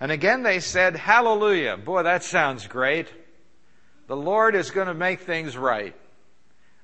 And 0.00 0.12
again 0.12 0.42
they 0.42 0.60
said, 0.60 0.96
Hallelujah. 0.96 1.76
Boy, 1.76 2.02
that 2.02 2.24
sounds 2.24 2.66
great. 2.66 3.08
The 4.06 4.16
Lord 4.16 4.54
is 4.54 4.70
going 4.70 4.88
to 4.88 4.94
make 4.94 5.20
things 5.20 5.56
right. 5.56 5.94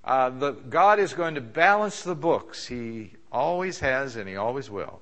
Uh, 0.03 0.31
the, 0.31 0.53
God 0.53 0.99
is 0.99 1.13
going 1.13 1.35
to 1.35 1.41
balance 1.41 2.03
the 2.03 2.15
books. 2.15 2.67
He 2.67 3.13
always 3.31 3.81
has 3.81 4.17
and 4.17 4.29
He 4.29 4.37
always 4.37 4.71
will. 4.71 5.01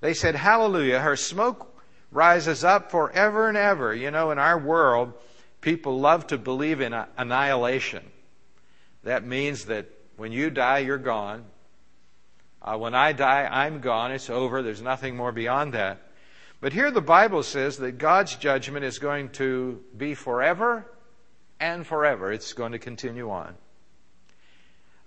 They 0.00 0.14
said, 0.14 0.34
Hallelujah. 0.34 1.00
Her 1.00 1.16
smoke 1.16 1.80
rises 2.10 2.64
up 2.64 2.90
forever 2.90 3.48
and 3.48 3.56
ever. 3.56 3.94
You 3.94 4.10
know, 4.10 4.30
in 4.30 4.38
our 4.38 4.58
world, 4.58 5.12
people 5.60 6.00
love 6.00 6.26
to 6.28 6.38
believe 6.38 6.80
in 6.80 6.94
annihilation. 7.16 8.04
That 9.04 9.24
means 9.24 9.66
that 9.66 9.86
when 10.16 10.32
you 10.32 10.50
die, 10.50 10.78
you're 10.78 10.98
gone. 10.98 11.44
Uh, 12.62 12.76
when 12.78 12.94
I 12.94 13.12
die, 13.12 13.46
I'm 13.50 13.80
gone. 13.80 14.12
It's 14.12 14.30
over. 14.30 14.62
There's 14.62 14.82
nothing 14.82 15.16
more 15.16 15.32
beyond 15.32 15.74
that. 15.74 16.00
But 16.64 16.72
here 16.72 16.90
the 16.90 17.02
Bible 17.02 17.42
says 17.42 17.76
that 17.76 17.98
God's 17.98 18.36
judgment 18.36 18.86
is 18.86 18.98
going 18.98 19.28
to 19.32 19.82
be 19.94 20.14
forever 20.14 20.90
and 21.60 21.86
forever. 21.86 22.32
It's 22.32 22.54
going 22.54 22.72
to 22.72 22.78
continue 22.78 23.30
on. 23.30 23.54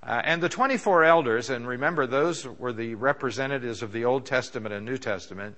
Uh, 0.04 0.22
and 0.24 0.40
the 0.40 0.50
24 0.50 1.04
elders, 1.04 1.50
and 1.50 1.68
remember 1.68 2.06
those 2.06 2.46
were 2.46 2.74
the 2.74 2.94
representatives 2.94 3.82
of 3.82 3.92
the 3.92 4.06
Old 4.06 4.28
Testament 4.28 4.72
and 4.72 4.86
New 4.86 5.00
Testament, 5.00 5.56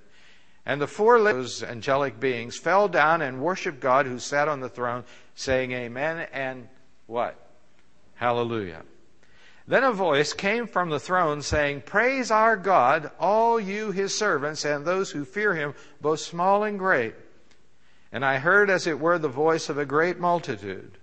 and 0.64 0.80
the 0.80 0.86
four 0.86 1.22
those 1.22 1.62
angelic 1.62 2.18
beings 2.18 2.56
fell 2.56 2.88
down 2.88 3.20
and 3.20 3.42
worshiped 3.42 3.80
God 3.80 4.06
who 4.06 4.18
sat 4.18 4.48
on 4.48 4.60
the 4.60 4.70
throne, 4.70 5.04
saying 5.34 5.72
Amen 5.72 6.26
and 6.32 6.66
what? 7.08 7.36
Hallelujah. 8.14 8.84
Then 9.66 9.84
a 9.84 9.92
voice 9.92 10.32
came 10.32 10.66
from 10.66 10.90
the 10.90 11.00
throne 11.00 11.42
saying, 11.42 11.82
Praise 11.82 12.30
our 12.30 12.56
God, 12.56 13.10
all 13.20 13.60
you 13.60 13.92
his 13.92 14.16
servants, 14.16 14.64
and 14.64 14.84
those 14.84 15.10
who 15.10 15.24
fear 15.24 15.54
him, 15.54 15.74
both 16.00 16.20
small 16.20 16.64
and 16.64 16.78
great. 16.78 17.14
And 18.12 18.24
I 18.24 18.38
heard, 18.38 18.70
as 18.70 18.86
it 18.86 18.98
were, 18.98 19.18
the 19.18 19.28
voice 19.28 19.68
of 19.68 19.78
a 19.78 19.86
great 19.86 20.18
multitude. 20.18 20.98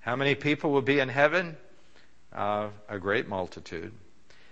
How 0.00 0.16
many 0.16 0.34
people 0.34 0.72
will 0.72 0.82
be 0.82 0.98
in 0.98 1.08
heaven? 1.08 1.56
Uh, 2.32 2.68
a 2.88 2.98
great 2.98 3.28
multitude. 3.28 3.92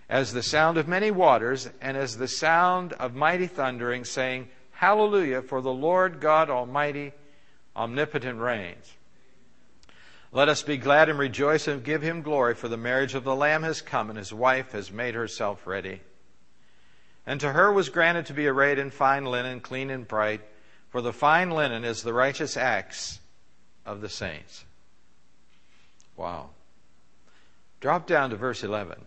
As 0.09 0.33
the 0.33 0.43
sound 0.43 0.79
of 0.79 0.87
many 0.87 1.11
waters, 1.11 1.69
and 1.81 1.97
as 1.97 2.17
the 2.17 2.29
sound 2.29 2.93
of 2.95 3.15
mighty 3.15 3.49
thundering, 3.49 4.05
saying, 4.05 4.49
Hallelujah, 4.71 5.43
for 5.43 5.61
the 5.61 5.73
Lord 5.73 6.21
God 6.21 6.51
Almighty, 6.51 7.13
omnipotent 7.75 8.39
reigns. 8.39 8.93
Let 10.35 10.49
us 10.49 10.63
be 10.63 10.79
glad 10.79 11.11
and 11.11 11.19
rejoice 11.19 11.69
and 11.69 11.85
give 11.85 12.01
him 12.01 12.23
glory, 12.23 12.55
for 12.55 12.69
the 12.69 12.79
marriage 12.79 13.15
of 13.15 13.23
the 13.23 13.37
Lamb 13.37 13.65
has 13.65 13.83
come, 13.83 14.09
and 14.09 14.19
his 14.19 14.33
wife 14.33 14.73
has 14.73 14.91
made 14.91 15.15
herself 15.15 15.67
ready. 15.67 16.01
And 17.27 17.39
to 17.41 17.53
her 17.53 17.71
was 17.71 17.91
granted 17.91 18.27
to 18.27 18.33
be 18.33 18.47
arrayed 18.47 18.79
in 18.79 18.91
fine 18.91 19.27
linen, 19.27 19.61
clean 19.61 19.91
and 19.91 20.09
bright, 20.09 20.41
for 20.89 21.03
the 21.03 21.13
fine 21.13 21.51
linen 21.51 21.85
is 21.85 22.03
the 22.03 22.15
righteous 22.15 22.57
acts 22.57 23.21
of 23.85 24.01
the 24.01 24.09
saints. 24.09 24.65
Wow. 26.17 26.51
Drop 27.81 28.07
down 28.07 28.31
to 28.31 28.37
verse 28.37 28.65
11. 28.65 29.05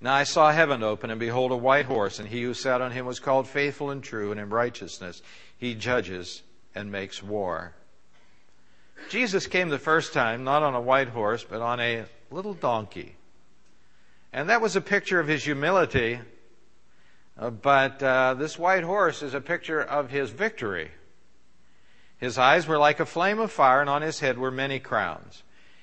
Now 0.00 0.14
I 0.14 0.24
saw 0.24 0.52
heaven 0.52 0.82
open, 0.82 1.10
and 1.10 1.20
behold, 1.20 1.52
a 1.52 1.56
white 1.56 1.86
horse, 1.86 2.18
and 2.18 2.28
he 2.28 2.42
who 2.42 2.54
sat 2.54 2.80
on 2.80 2.92
him 2.92 3.04
was 3.04 3.20
called 3.20 3.46
faithful 3.46 3.90
and 3.90 4.02
true, 4.02 4.30
and 4.30 4.40
in 4.40 4.48
righteousness 4.48 5.20
he 5.58 5.74
judges 5.74 6.42
and 6.74 6.90
makes 6.90 7.22
war. 7.22 7.74
Jesus 9.08 9.46
came 9.46 9.68
the 9.68 9.78
first 9.78 10.12
time 10.12 10.44
not 10.44 10.62
on 10.62 10.74
a 10.74 10.80
white 10.80 11.08
horse, 11.08 11.44
but 11.44 11.60
on 11.60 11.80
a 11.80 12.04
little 12.30 12.54
donkey. 12.54 13.16
And 14.32 14.48
that 14.48 14.60
was 14.60 14.76
a 14.76 14.80
picture 14.80 15.20
of 15.20 15.28
his 15.28 15.44
humility. 15.44 16.20
Uh, 17.38 17.50
but 17.50 18.02
uh, 18.02 18.34
this 18.34 18.58
white 18.58 18.84
horse 18.84 19.22
is 19.22 19.34
a 19.34 19.40
picture 19.40 19.80
of 19.80 20.10
his 20.10 20.30
victory. 20.30 20.90
His 22.18 22.38
eyes 22.38 22.66
were 22.66 22.78
like 22.78 23.00
a 23.00 23.06
flame 23.06 23.38
of 23.38 23.52
fire, 23.52 23.80
and 23.80 23.90
on 23.90 24.02
his 24.02 24.20
head 24.20 24.38
were 24.38 24.50
many 24.50 24.78
crowns. 24.78 25.42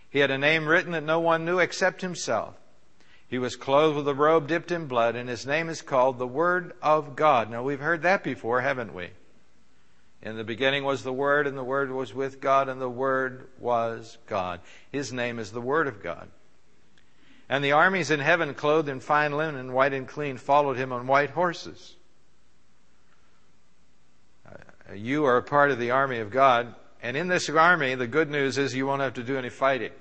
He 0.10 0.20
had 0.20 0.32
a 0.32 0.38
name 0.38 0.68
written 0.68 0.91
that 0.91 1.03
no 1.03 1.20
one 1.20 1.46
knew 1.46 1.60
except 1.60 2.01
himself. 2.01 2.56
He 3.27 3.38
was 3.38 3.56
clothed 3.56 3.96
with 3.96 4.08
a 4.08 4.13
robe 4.13 4.48
dipped 4.48 4.72
in 4.72 4.88
blood, 4.88 5.15
and 5.15 5.30
his 5.30 5.46
name 5.46 5.70
is 5.70 5.82
called 5.82 6.18
the 6.18 6.27
Word 6.27 6.74
of 6.82 7.15
God. 7.15 7.50
Now, 7.50 7.63
we've 7.63 7.80
heard 7.80 8.01
that 8.01 8.24
before, 8.24 8.60
haven't 8.60 8.94
we? 8.94 9.12
In 10.23 10.37
the 10.37 10.43
beginning 10.43 10.83
was 10.83 11.03
the 11.03 11.13
Word, 11.13 11.47
and 11.47 11.57
the 11.57 11.63
Word 11.63 11.91
was 11.91 12.13
with 12.13 12.39
God, 12.39 12.69
and 12.69 12.79
the 12.79 12.89
Word 12.89 13.47
was 13.57 14.19
God. 14.27 14.59
His 14.91 15.11
name 15.11 15.39
is 15.39 15.51
the 15.51 15.61
Word 15.61 15.87
of 15.87 16.03
God. 16.03 16.29
And 17.49 17.63
the 17.63 17.71
armies 17.71 18.11
in 18.11 18.19
heaven, 18.19 18.53
clothed 18.53 18.87
in 18.87 18.99
fine 18.99 19.31
linen, 19.31 19.73
white 19.73 19.93
and 19.93 20.07
clean, 20.07 20.37
followed 20.37 20.77
him 20.77 20.93
on 20.93 21.07
white 21.07 21.31
horses. 21.31 21.95
Uh, 24.47 24.93
you 24.93 25.25
are 25.25 25.37
a 25.37 25.43
part 25.43 25.71
of 25.71 25.79
the 25.79 25.91
army 25.91 26.19
of 26.19 26.29
God, 26.29 26.75
and 27.01 27.17
in 27.17 27.27
this 27.27 27.49
army, 27.49 27.95
the 27.95 28.07
good 28.07 28.29
news 28.29 28.59
is 28.59 28.75
you 28.75 28.85
won't 28.85 29.01
have 29.01 29.15
to 29.15 29.23
do 29.23 29.37
any 29.37 29.49
fighting. 29.49 29.91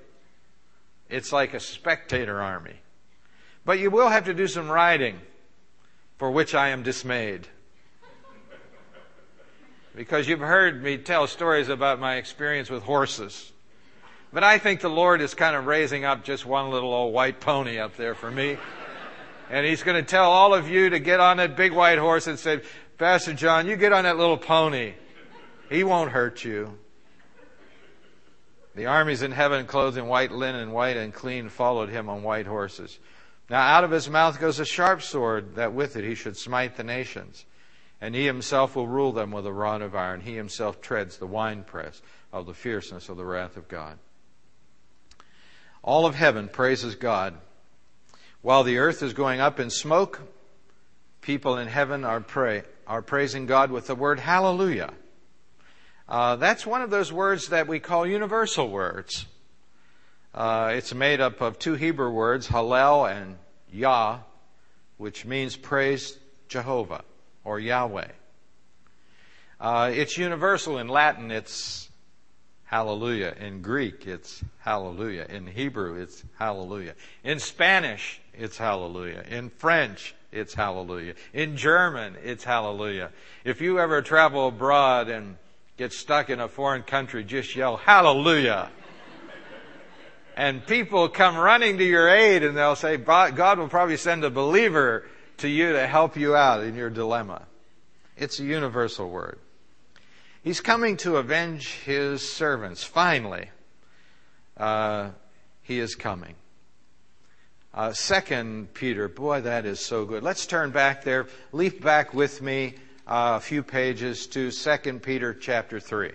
It's 1.09 1.33
like 1.33 1.55
a 1.55 1.59
spectator 1.59 2.39
army. 2.39 2.75
But 3.65 3.79
you 3.79 3.89
will 3.89 4.09
have 4.09 4.25
to 4.25 4.33
do 4.35 4.47
some 4.47 4.69
riding, 4.69 5.19
for 6.17 6.29
which 6.29 6.53
I 6.53 6.69
am 6.69 6.83
dismayed 6.83 7.47
because 9.95 10.27
you've 10.27 10.39
heard 10.39 10.81
me 10.81 10.97
tell 10.97 11.27
stories 11.27 11.69
about 11.69 11.99
my 11.99 12.15
experience 12.15 12.69
with 12.69 12.83
horses. 12.83 13.51
But 14.33 14.43
I 14.43 14.57
think 14.57 14.79
the 14.79 14.89
Lord 14.89 15.21
is 15.21 15.33
kind 15.33 15.55
of 15.55 15.65
raising 15.65 16.05
up 16.05 16.23
just 16.23 16.45
one 16.45 16.69
little 16.69 16.93
old 16.93 17.13
white 17.13 17.41
pony 17.41 17.79
up 17.79 17.97
there 17.97 18.15
for 18.15 18.31
me. 18.31 18.57
And 19.49 19.65
He's 19.65 19.83
going 19.83 20.01
to 20.01 20.09
tell 20.09 20.31
all 20.31 20.53
of 20.53 20.69
you 20.69 20.89
to 20.89 20.99
get 20.99 21.19
on 21.19 21.37
that 21.37 21.57
big 21.57 21.73
white 21.73 21.97
horse 21.97 22.27
and 22.27 22.39
say, 22.39 22.61
Pastor 22.97 23.33
John, 23.33 23.67
you 23.67 23.75
get 23.75 23.91
on 23.91 24.05
that 24.05 24.17
little 24.17 24.37
pony. 24.37 24.93
He 25.69 25.83
won't 25.83 26.11
hurt 26.11 26.45
you. 26.45 26.77
The 28.75 28.85
armies 28.85 29.21
in 29.21 29.33
heaven, 29.33 29.65
clothed 29.65 29.97
in 29.97 30.07
white 30.07 30.31
linen, 30.31 30.71
white 30.71 30.95
and 30.95 31.13
clean, 31.13 31.49
followed 31.49 31.89
him 31.89 32.07
on 32.07 32.23
white 32.23 32.47
horses. 32.47 32.99
Now 33.49 33.59
out 33.59 33.83
of 33.83 33.91
his 33.91 34.09
mouth 34.09 34.39
goes 34.39 34.61
a 34.61 34.65
sharp 34.65 35.01
sword, 35.01 35.55
that 35.55 35.73
with 35.73 35.97
it 35.97 36.05
he 36.05 36.15
should 36.15 36.37
smite 36.37 36.77
the 36.77 36.85
nations 36.85 37.45
and 38.01 38.15
he 38.15 38.25
himself 38.25 38.75
will 38.75 38.87
rule 38.87 39.11
them 39.11 39.31
with 39.31 39.45
a 39.45 39.53
rod 39.53 39.83
of 39.83 39.95
iron. 39.95 40.21
He 40.21 40.35
himself 40.35 40.81
treads 40.81 41.17
the 41.17 41.27
winepress 41.27 42.01
of 42.33 42.47
the 42.47 42.53
fierceness 42.53 43.07
of 43.09 43.17
the 43.17 43.25
wrath 43.25 43.57
of 43.57 43.67
God. 43.67 43.99
All 45.83 46.07
of 46.07 46.15
heaven 46.15 46.49
praises 46.49 46.95
God. 46.95 47.35
While 48.41 48.63
the 48.63 48.79
earth 48.79 49.03
is 49.03 49.13
going 49.13 49.39
up 49.39 49.59
in 49.59 49.69
smoke, 49.69 50.19
people 51.21 51.57
in 51.57 51.67
heaven 51.67 52.03
are, 52.03 52.19
pray, 52.19 52.63
are 52.87 53.03
praising 53.03 53.45
God 53.45 53.69
with 53.69 53.85
the 53.85 53.95
word 53.95 54.19
hallelujah. 54.19 54.93
Uh, 56.09 56.35
that's 56.37 56.65
one 56.65 56.81
of 56.81 56.89
those 56.89 57.13
words 57.13 57.49
that 57.49 57.67
we 57.67 57.79
call 57.79 58.05
universal 58.05 58.67
words. 58.67 59.27
Uh, 60.33 60.71
it's 60.73 60.93
made 60.93 61.21
up 61.21 61.39
of 61.41 61.59
two 61.59 61.75
Hebrew 61.75 62.09
words, 62.09 62.47
hallel 62.47 63.11
and 63.11 63.37
yah, 63.71 64.19
which 64.97 65.23
means 65.23 65.55
praise 65.55 66.17
Jehovah 66.47 67.03
or 67.43 67.59
Yahweh. 67.59 68.07
Uh, 69.59 69.91
it's 69.93 70.17
universal. 70.17 70.79
In 70.79 70.87
Latin, 70.87 71.29
it's 71.29 71.89
hallelujah. 72.63 73.35
In 73.39 73.61
Greek, 73.61 74.07
it's 74.07 74.43
hallelujah. 74.59 75.27
In 75.29 75.45
Hebrew, 75.45 76.01
it's 76.01 76.23
hallelujah. 76.39 76.95
In 77.23 77.39
Spanish, 77.39 78.19
it's 78.33 78.57
hallelujah. 78.57 79.23
In 79.29 79.49
French, 79.49 80.15
it's 80.31 80.53
hallelujah. 80.53 81.13
In 81.33 81.57
German, 81.57 82.15
it's 82.23 82.43
hallelujah. 82.43 83.11
If 83.43 83.61
you 83.61 83.79
ever 83.79 84.01
travel 84.01 84.47
abroad 84.47 85.09
and 85.09 85.37
get 85.77 85.93
stuck 85.93 86.29
in 86.29 86.39
a 86.39 86.47
foreign 86.47 86.83
country, 86.83 87.23
just 87.23 87.55
yell 87.55 87.77
hallelujah. 87.77 88.69
and 90.35 90.65
people 90.65 91.09
come 91.09 91.37
running 91.37 91.77
to 91.77 91.83
your 91.83 92.07
aid 92.09 92.43
and 92.43 92.55
they'll 92.57 92.75
say, 92.75 92.97
God 92.97 93.59
will 93.59 93.67
probably 93.67 93.97
send 93.97 94.23
a 94.23 94.29
believer 94.29 95.05
to 95.41 95.49
you 95.49 95.73
to 95.73 95.87
help 95.87 96.15
you 96.15 96.35
out 96.35 96.63
in 96.63 96.75
your 96.75 96.89
dilemma. 96.89 97.43
It's 98.17 98.39
a 98.39 98.43
universal 98.43 99.09
word. 99.09 99.39
He's 100.43 100.61
coming 100.61 100.97
to 100.97 101.17
avenge 101.17 101.67
his 101.85 102.27
servants. 102.27 102.83
Finally, 102.83 103.49
uh, 104.57 105.09
he 105.61 105.79
is 105.79 105.95
coming. 105.95 106.35
Uh, 107.73 107.93
Second 107.93 108.73
Peter, 108.73 109.07
boy, 109.07 109.41
that 109.41 109.65
is 109.65 109.79
so 109.79 110.05
good. 110.05 110.23
Let's 110.23 110.45
turn 110.45 110.71
back 110.71 111.03
there. 111.03 111.27
Leap 111.51 111.81
back 111.81 112.13
with 112.13 112.41
me 112.41 112.75
uh, 113.07 113.37
a 113.37 113.39
few 113.39 113.63
pages 113.63 114.27
to 114.27 114.51
Second 114.51 115.01
Peter 115.01 115.33
chapter 115.33 115.79
three. 115.79 116.13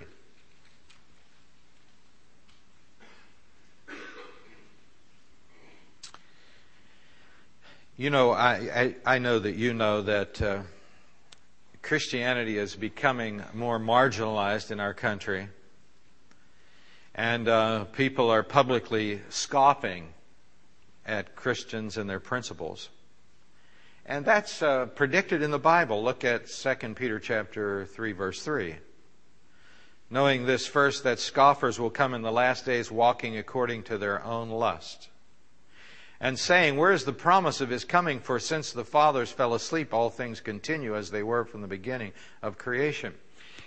You 7.98 8.10
know, 8.10 8.32
I, 8.32 8.52
I, 9.06 9.14
I 9.14 9.18
know 9.20 9.38
that 9.38 9.54
you 9.54 9.72
know 9.72 10.02
that 10.02 10.42
uh, 10.42 10.58
Christianity 11.80 12.58
is 12.58 12.76
becoming 12.76 13.42
more 13.54 13.78
marginalized 13.78 14.70
in 14.70 14.80
our 14.80 14.92
country. 14.92 15.48
And 17.14 17.48
uh, 17.48 17.84
people 17.84 18.28
are 18.28 18.42
publicly 18.42 19.22
scoffing 19.30 20.08
at 21.06 21.36
Christians 21.36 21.96
and 21.96 22.08
their 22.08 22.20
principles. 22.20 22.90
And 24.04 24.26
that's 24.26 24.60
uh, 24.60 24.86
predicted 24.86 25.40
in 25.40 25.50
the 25.50 25.58
Bible. 25.58 26.04
Look 26.04 26.22
at 26.22 26.48
2 26.48 26.74
Peter 26.96 27.18
chapter 27.18 27.86
3 27.86 28.12
verse 28.12 28.42
3. 28.42 28.76
Knowing 30.10 30.44
this 30.44 30.66
first 30.66 31.02
that 31.04 31.18
scoffers 31.18 31.80
will 31.80 31.88
come 31.88 32.12
in 32.12 32.20
the 32.20 32.30
last 32.30 32.66
days 32.66 32.90
walking 32.90 33.38
according 33.38 33.84
to 33.84 33.96
their 33.96 34.22
own 34.22 34.50
lust 34.50 35.08
and 36.20 36.38
saying, 36.38 36.76
Where 36.76 36.92
is 36.92 37.04
the 37.04 37.12
promise 37.12 37.60
of 37.60 37.70
his 37.70 37.84
coming? 37.84 38.20
For 38.20 38.38
since 38.38 38.72
the 38.72 38.84
fathers 38.84 39.30
fell 39.30 39.54
asleep, 39.54 39.92
all 39.92 40.10
things 40.10 40.40
continue 40.40 40.96
as 40.96 41.10
they 41.10 41.22
were 41.22 41.44
from 41.44 41.62
the 41.62 41.68
beginning 41.68 42.12
of 42.42 42.58
creation. 42.58 43.14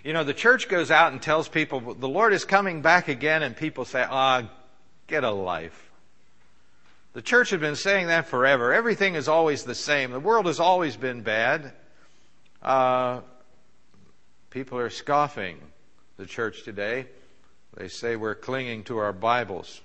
You 0.03 0.13
know, 0.13 0.23
the 0.23 0.33
church 0.33 0.69
goes 0.69 0.91
out 0.91 1.11
and 1.11 1.21
tells 1.21 1.49
people, 1.49 1.93
the 1.93 2.07
Lord 2.07 2.33
is 2.33 2.45
coming 2.45 2.81
back 2.81 3.09
again, 3.09 3.43
and 3.43 3.55
people 3.55 3.83
say, 3.83 4.05
ah, 4.09 4.49
get 5.07 5.23
a 5.23 5.31
life. 5.31 5.91
The 7.13 7.21
church 7.21 7.49
has 7.49 7.59
been 7.59 7.75
saying 7.75 8.07
that 8.07 8.27
forever. 8.27 8.71
Everything 8.71 9.15
is 9.15 9.27
always 9.27 9.63
the 9.63 9.75
same. 9.75 10.11
The 10.11 10.19
world 10.19 10.45
has 10.45 10.59
always 10.59 10.95
been 10.95 11.21
bad. 11.21 11.73
Uh, 12.61 13.21
people 14.51 14.77
are 14.77 14.89
scoffing 14.89 15.59
the 16.17 16.25
church 16.25 16.63
today. 16.63 17.07
They 17.75 17.87
say 17.87 18.15
we're 18.15 18.35
clinging 18.35 18.83
to 18.85 18.99
our 18.99 19.11
Bibles. 19.11 19.81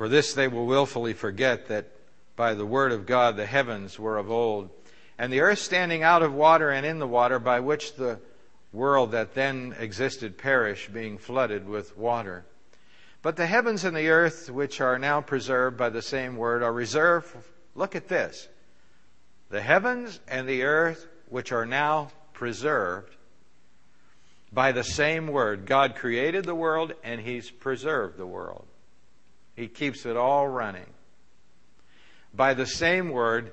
For 0.00 0.08
this 0.08 0.32
they 0.32 0.48
will 0.48 0.64
wilfully 0.64 1.12
forget 1.12 1.68
that 1.68 1.90
by 2.34 2.54
the 2.54 2.64
word 2.64 2.90
of 2.90 3.04
God 3.04 3.36
the 3.36 3.44
heavens 3.44 3.98
were 3.98 4.16
of 4.16 4.30
old, 4.30 4.70
and 5.18 5.30
the 5.30 5.42
earth 5.42 5.58
standing 5.58 6.02
out 6.02 6.22
of 6.22 6.32
water 6.32 6.70
and 6.70 6.86
in 6.86 6.98
the 6.98 7.06
water, 7.06 7.38
by 7.38 7.60
which 7.60 7.96
the 7.96 8.18
world 8.72 9.10
that 9.10 9.34
then 9.34 9.76
existed 9.78 10.38
perished, 10.38 10.90
being 10.94 11.18
flooded 11.18 11.68
with 11.68 11.98
water. 11.98 12.46
But 13.20 13.36
the 13.36 13.46
heavens 13.46 13.84
and 13.84 13.94
the 13.94 14.08
earth, 14.08 14.48
which 14.48 14.80
are 14.80 14.98
now 14.98 15.20
preserved 15.20 15.76
by 15.76 15.90
the 15.90 16.00
same 16.00 16.34
word, 16.34 16.62
are 16.62 16.72
reserved. 16.72 17.36
Look 17.74 17.94
at 17.94 18.08
this. 18.08 18.48
The 19.50 19.60
heavens 19.60 20.18
and 20.26 20.48
the 20.48 20.62
earth, 20.62 21.06
which 21.28 21.52
are 21.52 21.66
now 21.66 22.10
preserved 22.32 23.14
by 24.50 24.72
the 24.72 24.82
same 24.82 25.26
word. 25.26 25.66
God 25.66 25.94
created 25.94 26.46
the 26.46 26.54
world 26.54 26.94
and 27.04 27.20
He's 27.20 27.50
preserved 27.50 28.16
the 28.16 28.26
world. 28.26 28.66
He 29.60 29.68
keeps 29.68 30.06
it 30.06 30.16
all 30.16 30.48
running. 30.48 30.86
By 32.32 32.54
the 32.54 32.64
same 32.64 33.10
word, 33.10 33.52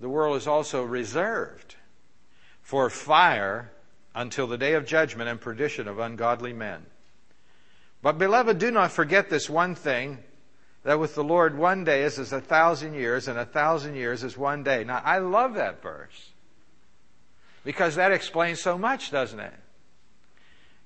the 0.00 0.08
world 0.08 0.38
is 0.38 0.46
also 0.46 0.82
reserved 0.82 1.76
for 2.62 2.88
fire 2.88 3.70
until 4.14 4.46
the 4.46 4.56
day 4.56 4.72
of 4.72 4.86
judgment 4.86 5.28
and 5.28 5.38
perdition 5.38 5.86
of 5.86 5.98
ungodly 5.98 6.54
men. 6.54 6.86
But 8.00 8.16
beloved, 8.16 8.56
do 8.56 8.70
not 8.70 8.90
forget 8.90 9.28
this 9.28 9.50
one 9.50 9.74
thing, 9.74 10.18
that 10.82 10.98
with 10.98 11.14
the 11.14 11.24
Lord 11.24 11.58
one 11.58 11.84
day 11.84 12.04
is 12.04 12.18
as 12.18 12.32
a 12.32 12.40
thousand 12.40 12.94
years, 12.94 13.28
and 13.28 13.38
a 13.38 13.44
thousand 13.44 13.96
years 13.96 14.24
is 14.24 14.38
one 14.38 14.62
day. 14.62 14.82
Now, 14.82 15.02
I 15.04 15.18
love 15.18 15.54
that 15.54 15.82
verse. 15.82 16.30
Because 17.64 17.96
that 17.96 18.12
explains 18.12 18.62
so 18.62 18.78
much, 18.78 19.10
doesn't 19.10 19.40
it? 19.40 19.54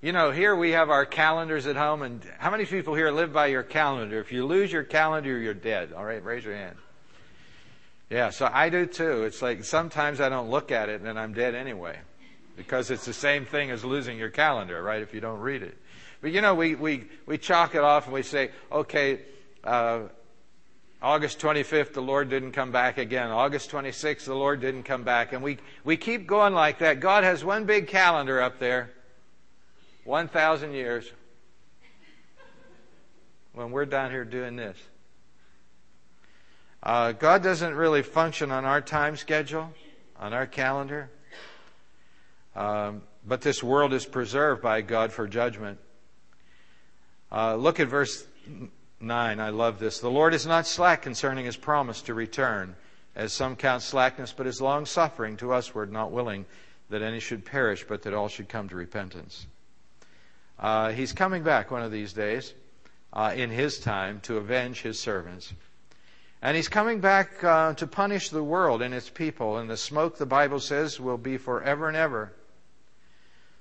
You 0.01 0.13
know, 0.13 0.31
here 0.31 0.55
we 0.55 0.71
have 0.73 0.91
our 0.91 1.05
calendars 1.05 1.67
at 1.67 1.75
home, 1.75 2.03
and 2.03 2.25
how 2.39 2.53
many 2.53 2.67
people 2.67 2.95
here 2.95 3.11
live 3.11 3.33
by 3.33 3.49
your 3.49 3.65
calendar? 3.65 4.21
If 4.21 4.31
you 4.31 4.47
lose 4.47 4.71
your 4.71 4.85
calendar, 4.85 5.37
you're 5.37 5.55
dead. 5.55 5.93
All 5.93 6.05
right, 6.05 6.25
raise 6.25 6.45
your 6.45 6.55
hand. 6.55 6.77
Yeah, 8.09 8.31
so 8.31 8.49
I 8.53 8.69
do 8.69 8.87
too. 8.87 9.25
It's 9.25 9.43
like 9.43 9.65
sometimes 9.65 10.21
I 10.21 10.29
don't 10.29 10.51
look 10.51 10.71
at 10.71 10.89
it, 10.89 11.01
and 11.01 11.05
then 11.05 11.19
I'm 11.19 11.35
dead 11.35 11.57
anyway, 11.57 11.99
because 12.57 12.93
it's 12.93 13.07
the 13.07 13.13
same 13.13 13.45
thing 13.45 13.73
as 13.73 13.85
losing 13.85 14.17
your 14.17 14.31
calendar, 14.31 14.81
right? 14.81 15.03
If 15.03 15.15
you 15.15 15.21
don't 15.21 15.41
read 15.41 15.65
it. 15.65 15.77
But 16.21 16.31
you 16.31 16.43
know, 16.43 16.55
we 16.55 16.77
we 16.77 17.07
we 17.27 17.37
chalk 17.37 17.75
it 17.75 17.83
off 17.83 18.05
and 18.05 18.15
we 18.15 18.23
say, 18.23 18.53
okay. 18.71 19.21
Uh, 19.65 20.03
August 21.01 21.39
25th, 21.39 21.93
the 21.93 22.03
Lord 22.03 22.29
didn't 22.29 22.51
come 22.51 22.73
back 22.73 22.99
again. 22.99 23.31
August 23.31 23.71
26th, 23.71 24.25
the 24.25 24.35
Lord 24.35 24.61
didn't 24.61 24.83
come 24.83 25.05
back. 25.05 25.33
And 25.33 25.45
we, 25.45 25.59
we 25.85 25.97
keep 25.97 26.27
going 26.27 26.55
like 26.55 26.81
that. 26.81 26.99
God 26.99 27.23
has 27.23 27.45
one 27.45 27.67
big 27.67 27.87
calendar 27.87 28.43
up 28.43 28.59
there. 28.59 28.91
1,000 30.09 30.73
years 30.73 31.13
when 33.53 33.71
we're 33.71 33.85
down 33.85 34.11
here 34.11 34.25
doing 34.25 34.57
this. 34.57 34.79
Uh, 36.83 37.13
God 37.13 37.43
doesn't 37.43 37.75
really 37.75 38.01
function 38.01 38.51
on 38.51 38.65
our 38.65 38.81
time 38.81 39.17
schedule, 39.17 39.71
on 40.19 40.33
our 40.33 40.47
calendar. 40.47 41.11
Um, 42.57 43.03
but 43.27 43.43
this 43.43 43.63
world 43.63 43.93
is 43.93 44.07
preserved 44.07 44.63
by 44.63 44.81
God 44.81 45.13
for 45.13 45.29
judgment. 45.29 45.79
Uh, 47.31 47.57
look 47.57 47.79
at 47.79 47.89
verse 47.89 48.27
9. 49.01 49.41
I 49.41 49.51
love 49.51 49.79
this. 49.79 50.01
The 50.01 50.11
Lord 50.11 50.33
is 50.33 50.47
not 50.47 50.67
slack 50.67 51.03
concerning 51.03 51.45
his 51.45 51.59
promise 51.59 52.01
to 52.03 52.15
return, 52.15 52.77
as 53.15 53.35
some 53.35 53.57
count 53.57 53.83
slackness, 53.83 54.33
but 54.33 54.47
is 54.47 54.63
long 54.63 54.87
suffering 54.87 55.37
to 55.37 55.49
usward, 55.49 55.93
not 55.93 56.13
willing 56.13 56.47
that 56.89 57.03
any 57.03 57.21
should 57.21 57.45
perish, 57.45 57.85
but 57.87 58.01
that 58.05 58.15
all 58.15 58.29
should 58.29 58.49
come 58.49 58.71
to 58.71 58.75
repentance. 58.75 59.47
Uh, 60.59 60.91
he's 60.91 61.13
coming 61.13 61.43
back 61.43 61.71
one 61.71 61.83
of 61.83 61.93
these 61.93 62.13
days 62.13 62.53
uh, 63.13 63.33
in 63.35 63.51
his 63.51 63.79
time 63.79 64.21
to 64.21 64.37
avenge 64.39 64.83
his 64.83 64.99
servants. 64.99 65.53
And 66.43 66.57
he's 66.57 66.69
coming 66.69 67.01
back 67.01 67.43
uh, 67.43 67.75
to 67.75 67.87
punish 67.87 68.31
the 68.31 68.43
world 68.43 68.83
and 68.83 68.95
its 68.95 69.09
people. 69.09 69.59
And 69.59 69.69
the 69.69 69.77
smoke, 69.77 70.19
the 70.19 70.27
Bible 70.27 70.61
says, 70.61 71.01
will 71.01 71.19
be 71.19 71.37
forever 71.37 71.89
and 71.89 71.97
ever. 71.97 72.33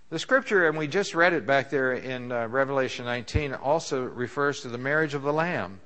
The 0.09 0.19
scripture, 0.19 0.67
and 0.67 0.77
we 0.77 0.87
just 0.87 1.13
read 1.15 1.33
it 1.33 1.45
back 1.45 1.69
there 1.69 1.93
in 1.93 2.31
uh, 2.31 2.47
Revelation 2.47 3.05
19, 3.05 3.53
also 3.53 4.03
refers 4.03 4.61
to 4.61 4.69
the 4.69 4.77
marriage 4.77 5.13
of 5.13 5.21
the 5.21 5.33
Lamb. 5.33 5.79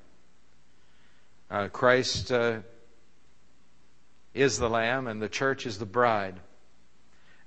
Uh, 1.49 1.69
Christ 1.69 2.31
uh, 2.31 2.59
is 4.33 4.59
the 4.59 4.69
Lamb, 4.69 5.07
and 5.07 5.21
the 5.21 5.29
church 5.29 5.65
is 5.65 5.79
the 5.79 5.85
bride. 5.85 6.39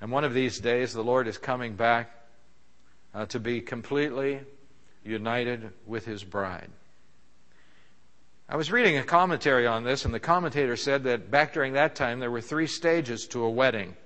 And 0.01 0.11
one 0.11 0.25
of 0.25 0.35
these 0.35 0.59
days, 0.59 0.93
the 0.93 1.05
Lord 1.05 1.29
is 1.29 1.39
coming 1.39 1.77
back 1.77 2.24
uh, 3.15 3.27
to 3.27 3.39
be 3.39 3.61
completely 3.61 4.41
united 5.05 5.71
with 5.87 6.05
his 6.05 6.25
bride. 6.25 6.71
I 8.49 8.57
was 8.57 8.71
reading 8.71 8.99
a 8.99 9.03
commentary 9.03 9.67
on 9.67 9.85
this, 9.85 10.05
and 10.05 10.13
the 10.13 10.21
commentator 10.21 10.77
said 10.77 11.05
that 11.05 11.31
back 11.31 11.55
during 11.55 11.75
that 11.75 11.95
time 11.95 12.21
there 12.21 12.31
were 12.31 12.41
three 12.41 12.67
stages 12.67 13.27
to 13.29 13.43
a 13.43 13.51
wedding. 13.51 13.97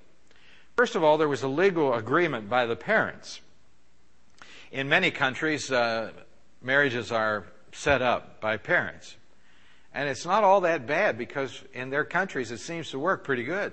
First 0.76 0.94
of 0.94 1.02
all, 1.02 1.18
there 1.18 1.28
was 1.28 1.42
a 1.42 1.48
legal 1.48 1.92
agreement 1.92 2.48
by 2.48 2.66
the 2.66 2.76
parents. 2.76 3.40
In 4.70 4.88
many 4.88 5.10
countries, 5.10 5.72
uh, 5.72 6.12
marriages 6.62 7.10
are 7.10 7.46
set 7.72 8.00
up 8.00 8.40
by 8.40 8.58
parents. 8.58 9.16
And 9.92 10.08
it's 10.08 10.24
not 10.24 10.44
all 10.44 10.60
that 10.60 10.86
bad 10.86 11.18
because 11.18 11.62
in 11.72 11.90
their 11.90 12.04
countries 12.04 12.52
it 12.52 12.58
seems 12.58 12.90
to 12.90 12.98
work 12.98 13.24
pretty 13.24 13.42
good. 13.42 13.72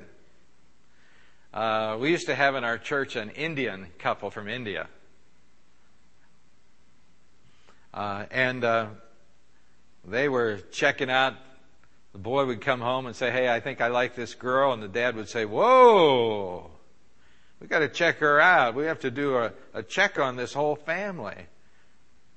Uh, 1.53 1.97
we 1.99 2.09
used 2.09 2.25
to 2.25 2.35
have 2.35 2.55
in 2.55 2.63
our 2.63 2.77
church 2.77 3.15
an 3.15 3.29
Indian 3.29 3.87
couple 3.99 4.31
from 4.31 4.47
India. 4.47 4.87
Uh, 7.95 8.25
and 8.29 8.63
uh, 8.65 8.87
they 10.05 10.27
were 10.27 10.57
checking 10.71 11.09
out. 11.09 11.33
The 12.11 12.19
boy 12.19 12.45
would 12.45 12.61
come 12.61 12.81
home 12.81 13.05
and 13.05 13.15
say, 13.15 13.31
Hey, 13.31 13.49
I 13.49 13.61
think 13.61 13.79
I 13.79 13.87
like 13.87 14.15
this 14.15 14.35
girl. 14.35 14.73
And 14.73 14.83
the 14.83 14.89
dad 14.89 15.15
would 15.15 15.29
say, 15.29 15.45
Whoa, 15.45 16.69
we 17.61 17.67
got 17.67 17.79
to 17.79 17.89
check 17.89 18.17
her 18.17 18.39
out. 18.39 18.75
We 18.75 18.85
have 18.85 18.99
to 18.99 19.11
do 19.11 19.37
a, 19.37 19.53
a 19.73 19.81
check 19.81 20.19
on 20.19 20.35
this 20.35 20.53
whole 20.53 20.75
family. 20.75 21.47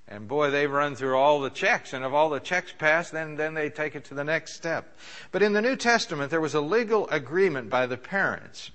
And 0.06 0.26
boy, 0.26 0.50
they 0.50 0.66
run 0.66 0.94
through 0.94 1.18
all 1.18 1.40
the 1.40 1.50
checks, 1.50 1.92
and 1.92 2.02
if 2.02 2.12
all 2.12 2.30
the 2.30 2.40
checks 2.40 2.72
pass, 2.72 3.10
then, 3.10 3.36
then 3.36 3.52
they 3.52 3.68
take 3.68 3.94
it 3.94 4.06
to 4.06 4.14
the 4.14 4.24
next 4.24 4.54
step. 4.54 4.96
But 5.32 5.42
in 5.42 5.52
the 5.52 5.60
New 5.60 5.76
Testament, 5.76 6.30
there 6.30 6.40
was 6.40 6.54
a 6.54 6.62
legal 6.62 7.06
agreement 7.08 7.68
by 7.68 7.84
the 7.84 7.98
parents. 7.98 8.70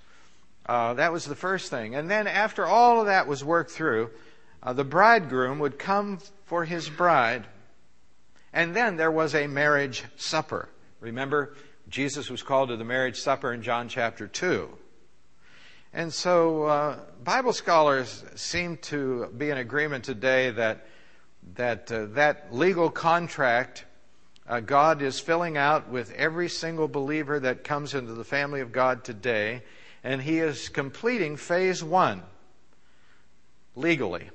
Uh, 0.67 0.93
that 0.93 1.12
was 1.12 1.26
the 1.26 1.36
first 1.36 1.72
thing. 1.72 1.96
And 1.96 2.08
then 2.10 2.28
after 2.28 2.67
all 2.67 3.00
of 3.00 3.08
that 3.08 3.28
was 3.28 3.43
worked 3.43 3.72
through, 3.72 4.12
uh, 4.63 4.73
the 4.73 4.84
bridegroom 4.84 5.60
would 5.60 5.78
come 5.78 6.19
for 6.45 6.65
his 6.65 6.89
bride. 6.89 7.45
And 8.54 8.76
then 8.76 8.95
there 8.95 9.12
was 9.12 9.36
a 9.36 9.47
marriage 9.47 10.04
supper. 10.15 10.69
Remember, 11.02 11.56
Jesus 11.89 12.30
was 12.30 12.41
called 12.41 12.69
to 12.69 12.78
the 12.78 12.86
marriage 12.86 13.19
supper 13.19 13.52
in 13.54 13.62
John 13.62 13.89
chapter 13.89 14.28
2. 14.28 14.69
And 15.91 16.12
so, 16.12 16.63
uh, 16.63 16.99
Bible 17.23 17.54
scholars 17.54 18.23
seem 18.36 18.78
to 18.78 19.28
be 19.38 19.49
in 19.49 19.58
agreement 19.58 20.04
today 20.06 20.49
that 20.52 20.88
that 21.56 21.91
uh, 21.91 22.06
that 22.12 22.56
legal 22.56 22.89
contract 22.89 23.86
uh, 24.47 24.60
God 24.60 25.02
is 25.02 25.19
filling 25.19 25.58
out 25.58 25.89
with 25.89 26.12
every 26.13 26.49
single 26.49 26.88
believer 26.88 27.39
that 27.39 27.63
comes 27.63 27.93
into 27.93 28.13
the 28.13 28.23
family 28.23 28.62
of 28.62 28.71
God 28.71 29.04
today, 29.04 29.63
and 30.04 30.21
He 30.21 30.39
is 30.39 30.69
completing 30.69 31.38
phase 31.38 31.84
one 31.84 32.23
legally. 33.76 34.30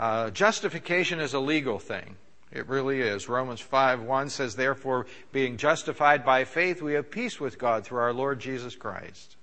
Uh, 0.00 0.30
justification 0.30 1.20
is 1.20 1.34
a 1.34 1.38
legal 1.38 1.78
thing. 1.78 2.16
It 2.50 2.66
really 2.68 3.02
is. 3.02 3.28
Romans 3.28 3.60
5 3.60 4.00
1 4.00 4.30
says, 4.30 4.56
Therefore, 4.56 5.04
being 5.30 5.58
justified 5.58 6.24
by 6.24 6.44
faith, 6.44 6.80
we 6.80 6.94
have 6.94 7.10
peace 7.10 7.38
with 7.38 7.58
God 7.58 7.84
through 7.84 7.98
our 7.98 8.14
Lord 8.14 8.40
Jesus 8.40 8.74
Christ. 8.74 9.36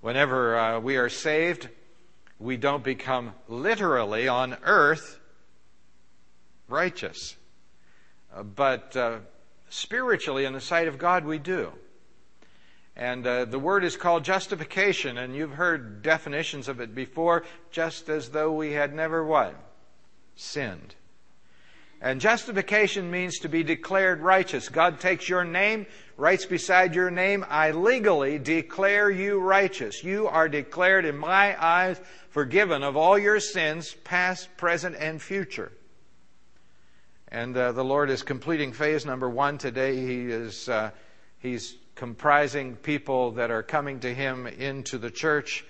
Whenever 0.00 0.56
uh, 0.56 0.80
we 0.80 0.96
are 0.96 1.10
saved, 1.10 1.68
we 2.38 2.56
don't 2.56 2.82
become 2.82 3.34
literally 3.46 4.26
on 4.26 4.56
earth 4.64 5.20
righteous. 6.66 7.36
Uh, 8.34 8.44
but 8.44 8.96
uh, 8.96 9.18
spiritually, 9.68 10.46
in 10.46 10.54
the 10.54 10.62
sight 10.62 10.88
of 10.88 10.96
God, 10.96 11.26
we 11.26 11.36
do. 11.36 11.72
And 12.98 13.24
uh, 13.24 13.44
the 13.44 13.60
word 13.60 13.84
is 13.84 13.96
called 13.96 14.24
justification, 14.24 15.18
and 15.18 15.34
you've 15.34 15.52
heard 15.52 16.02
definitions 16.02 16.66
of 16.66 16.80
it 16.80 16.96
before, 16.96 17.44
just 17.70 18.08
as 18.08 18.30
though 18.30 18.52
we 18.52 18.72
had 18.72 18.92
never 18.92 19.24
what? 19.24 19.54
Sinned. 20.34 20.96
And 22.00 22.20
justification 22.20 23.08
means 23.08 23.38
to 23.38 23.48
be 23.48 23.62
declared 23.62 24.20
righteous. 24.20 24.68
God 24.68 24.98
takes 24.98 25.28
your 25.28 25.44
name, 25.44 25.86
writes 26.16 26.44
beside 26.44 26.96
your 26.96 27.10
name, 27.10 27.46
I 27.48 27.70
legally 27.70 28.36
declare 28.40 29.10
you 29.10 29.38
righteous. 29.38 30.02
You 30.02 30.26
are 30.26 30.48
declared 30.48 31.04
in 31.04 31.16
my 31.16 31.56
eyes 31.64 32.00
forgiven 32.30 32.82
of 32.82 32.96
all 32.96 33.16
your 33.16 33.38
sins, 33.38 33.94
past, 34.02 34.48
present, 34.56 34.96
and 34.96 35.22
future. 35.22 35.70
And 37.28 37.56
uh, 37.56 37.72
the 37.72 37.84
Lord 37.84 38.10
is 38.10 38.24
completing 38.24 38.72
phase 38.72 39.06
number 39.06 39.30
one 39.30 39.58
today. 39.58 39.96
He 39.96 40.30
is 40.30 40.68
uh, 40.68 40.90
He's 41.38 41.76
comprising 41.98 42.76
people 42.76 43.32
that 43.32 43.50
are 43.50 43.62
coming 43.62 44.00
to 44.00 44.14
Him 44.14 44.46
into 44.46 44.96
the 44.96 45.10
church 45.10 45.66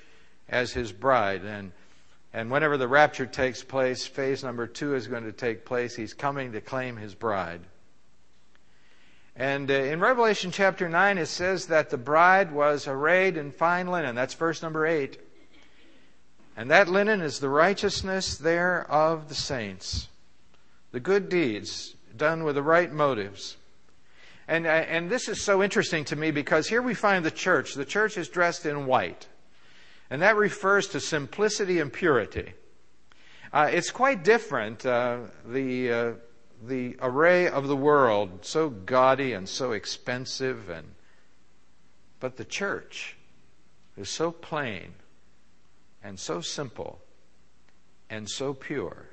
as 0.49 0.73
His 0.73 0.93
bride. 0.93 1.43
And 1.45 1.73
and 2.33 2.51
whenever 2.51 2.77
the 2.77 2.89
rapture 2.89 3.27
takes 3.27 3.63
place, 3.63 4.07
phase 4.07 4.45
number 4.45 4.67
two 4.67 4.95
is 4.95 5.07
going 5.07 5.25
to 5.25 5.33
take 5.33 5.65
place. 5.65 5.97
He's 5.97 6.15
coming 6.15 6.53
to 6.53 6.61
claim 6.61 6.97
his 6.97 7.15
bride. 7.15 7.63
And 9.35 9.71
uh, 9.71 9.75
in 9.75 10.01
Revelation 10.01 10.51
chapter 10.51 10.89
9, 10.89 11.19
it 11.19 11.27
says 11.27 11.67
that 11.67 11.91
the 11.91 11.97
bride 11.97 12.53
was 12.53 12.87
arrayed 12.87 13.37
in 13.37 13.53
fine 13.53 13.87
linen. 13.87 14.15
That's 14.15 14.35
verse 14.35 14.63
number 14.63 14.87
8. 14.87 15.19
And 16.57 16.71
that 16.71 16.89
linen 16.89 17.23
is 17.23 17.39
the 17.39 17.49
righteousness 17.49 18.37
there 18.37 18.91
of 18.91 19.29
the 19.29 19.35
saints, 19.35 20.09
the 20.91 21.01
good 21.01 21.29
deeds 21.29 21.95
done 22.17 22.43
with 22.43 22.57
the 22.57 22.63
right 22.63 22.93
motives. 22.93 23.57
And, 24.49 24.67
uh, 24.67 24.71
and 24.71 25.11
this 25.11 25.29
is 25.29 25.43
so 25.43 25.63
interesting 25.63 26.07
to 26.07 26.17
me 26.17 26.31
because 26.31 26.67
here 26.67 26.81
we 26.81 26.95
find 26.95 27.23
the 27.23 27.31
church. 27.31 27.75
The 27.75 27.85
church 27.85 28.17
is 28.17 28.29
dressed 28.29 28.65
in 28.65 28.87
white. 28.87 29.29
And 30.09 30.23
that 30.23 30.37
refers 30.37 30.89
to 30.89 31.01
simplicity 31.01 31.81
and 31.81 31.93
purity. 31.93 32.55
Uh, 33.53 33.69
it's 33.71 33.91
quite 33.91 34.25
different, 34.25 34.87
uh, 34.87 35.19
the, 35.47 35.93
uh, 35.93 36.13
the 36.67 36.97
array 37.01 37.49
of 37.49 37.69
the 37.69 37.77
world, 37.77 38.31
so 38.43 38.71
gaudy 38.71 39.35
and 39.35 39.47
so 39.47 39.73
expensive, 39.73 40.71
and, 40.71 40.87
but 42.19 42.37
the 42.37 42.45
church 42.45 43.17
is 43.99 44.09
so 44.09 44.31
plain 44.31 44.95
and 46.03 46.19
so 46.19 46.41
simple 46.41 47.01
and 48.09 48.29
so 48.29 48.55
pure. 48.55 49.07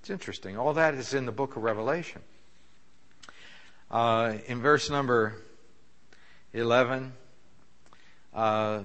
It's 0.00 0.10
interesting. 0.10 0.58
All 0.58 0.74
that 0.74 0.94
is 0.94 1.14
in 1.14 1.24
the 1.24 1.32
book 1.32 1.56
of 1.56 1.62
Revelation. 1.62 2.22
Uh, 3.90 4.34
in 4.46 4.60
verse 4.60 4.90
number 4.90 5.34
11, 6.52 7.14
uh, 8.34 8.82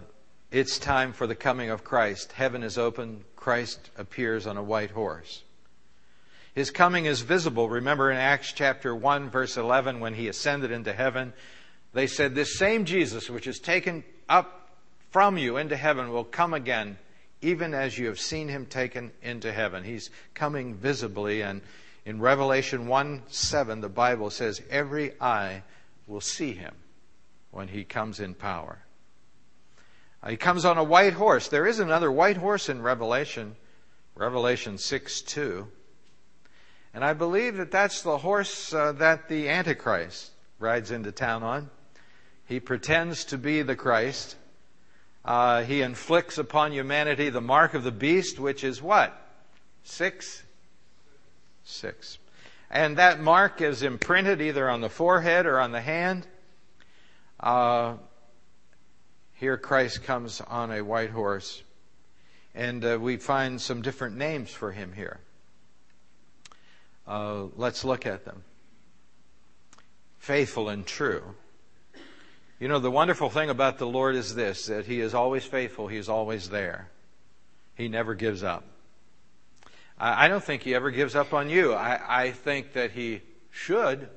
it's 0.49 0.79
time 0.79 1.11
for 1.11 1.27
the 1.27 1.35
coming 1.35 1.69
of 1.69 1.83
Christ. 1.83 2.31
Heaven 2.31 2.63
is 2.63 2.77
open. 2.77 3.25
Christ 3.35 3.89
appears 3.97 4.47
on 4.47 4.55
a 4.55 4.63
white 4.63 4.91
horse. 4.91 5.43
His 6.55 6.71
coming 6.71 7.03
is 7.03 7.19
visible. 7.19 7.67
Remember 7.67 8.11
in 8.11 8.17
Acts 8.17 8.53
chapter 8.53 8.95
1 8.95 9.29
verse 9.29 9.57
11 9.57 9.99
when 9.99 10.13
he 10.13 10.29
ascended 10.29 10.71
into 10.71 10.93
heaven, 10.93 11.33
they 11.93 12.07
said, 12.07 12.33
this 12.33 12.57
same 12.57 12.85
Jesus 12.85 13.29
which 13.29 13.45
is 13.45 13.59
taken 13.59 14.05
up 14.29 14.69
from 15.11 15.37
you 15.37 15.57
into 15.57 15.75
heaven 15.75 16.11
will 16.11 16.23
come 16.23 16.53
again, 16.53 16.97
even 17.41 17.73
as 17.73 17.97
you 17.97 18.07
have 18.07 18.21
seen 18.21 18.47
him 18.47 18.65
taken 18.67 19.11
into 19.21 19.51
heaven. 19.51 19.83
He's 19.83 20.09
coming 20.33 20.75
visibly 20.75 21.41
and 21.41 21.61
in 22.05 22.19
Revelation 22.19 22.87
1 22.87 23.23
7, 23.27 23.81
the 23.81 23.89
Bible 23.89 24.29
says, 24.29 24.61
every 24.69 25.13
eye 25.21 25.63
will 26.07 26.21
see 26.21 26.53
him 26.53 26.75
when 27.51 27.67
he 27.67 27.83
comes 27.83 28.19
in 28.19 28.33
power. 28.33 28.79
Uh, 30.21 30.29
he 30.29 30.37
comes 30.37 30.65
on 30.65 30.77
a 30.77 30.83
white 30.83 31.13
horse. 31.13 31.47
There 31.47 31.67
is 31.67 31.79
another 31.79 32.11
white 32.11 32.37
horse 32.37 32.69
in 32.69 32.81
Revelation, 32.81 33.55
Revelation 34.15 34.77
6 34.77 35.21
2. 35.21 35.67
And 36.93 37.03
I 37.03 37.13
believe 37.13 37.57
that 37.57 37.71
that's 37.71 38.01
the 38.01 38.17
horse 38.17 38.73
uh, 38.73 38.91
that 38.93 39.27
the 39.27 39.49
Antichrist 39.49 40.31
rides 40.59 40.91
into 40.91 41.11
town 41.11 41.43
on. 41.43 41.69
He 42.45 42.59
pretends 42.59 43.25
to 43.25 43.37
be 43.37 43.61
the 43.61 43.75
Christ. 43.75 44.35
Uh, 45.25 45.63
he 45.63 45.81
inflicts 45.81 46.37
upon 46.37 46.73
humanity 46.73 47.29
the 47.29 47.41
mark 47.41 47.73
of 47.73 47.83
the 47.83 47.91
beast, 47.91 48.39
which 48.39 48.63
is 48.63 48.81
what? 48.81 49.19
Six? 49.83 50.43
Six. 51.63 52.17
And 52.69 52.97
that 52.97 53.19
mark 53.19 53.62
is 53.62 53.84
imprinted 53.84 54.41
either 54.41 54.69
on 54.69 54.82
the 54.82 54.89
forehead 54.89 55.45
or 55.45 55.60
on 55.60 55.71
the 55.71 55.82
hand. 55.82 56.26
Uh, 57.39 57.95
here 59.34 59.58
Christ 59.58 60.04
comes 60.04 60.41
on 60.41 60.71
a 60.71 60.82
white 60.82 61.10
horse, 61.10 61.62
and 62.56 62.84
uh, 62.84 62.97
we 62.99 63.17
find 63.17 63.60
some 63.60 63.82
different 63.82 64.15
names 64.15 64.49
for 64.49 64.71
him 64.71 64.93
here. 64.93 65.19
Uh, 67.06 67.45
let's 67.56 67.84
look 67.84 68.06
at 68.06 68.26
them. 68.26 68.43
Faithful 70.19 70.69
and 70.69 70.86
true. 70.86 71.36
You 72.60 72.69
know, 72.69 72.80
the 72.80 72.89
wonderful 72.89 73.30
thing 73.30 73.49
about 73.49 73.78
the 73.78 73.88
Lord 73.88 74.15
is 74.15 74.36
this 74.36 74.67
that 74.67 74.86
He 74.86 75.02
is 75.02 75.13
always 75.13 75.43
faithful, 75.43 75.88
He 75.88 75.97
is 75.97 76.08
always 76.08 76.49
there. 76.49 76.89
He 77.76 77.89
never 77.89 78.15
gives 78.15 78.41
up. 78.41 78.63
I, 79.97 80.27
don't 80.27 80.43
think 80.43 80.63
He 80.63 80.75
ever 80.75 80.91
gives 80.91 81.15
up 81.15 81.34
on 81.34 81.49
you. 81.49 81.73
I, 81.73 82.23
I 82.23 82.32
think 82.32 82.73
that 82.73 82.91
He 82.91 83.21
should. 83.51 84.10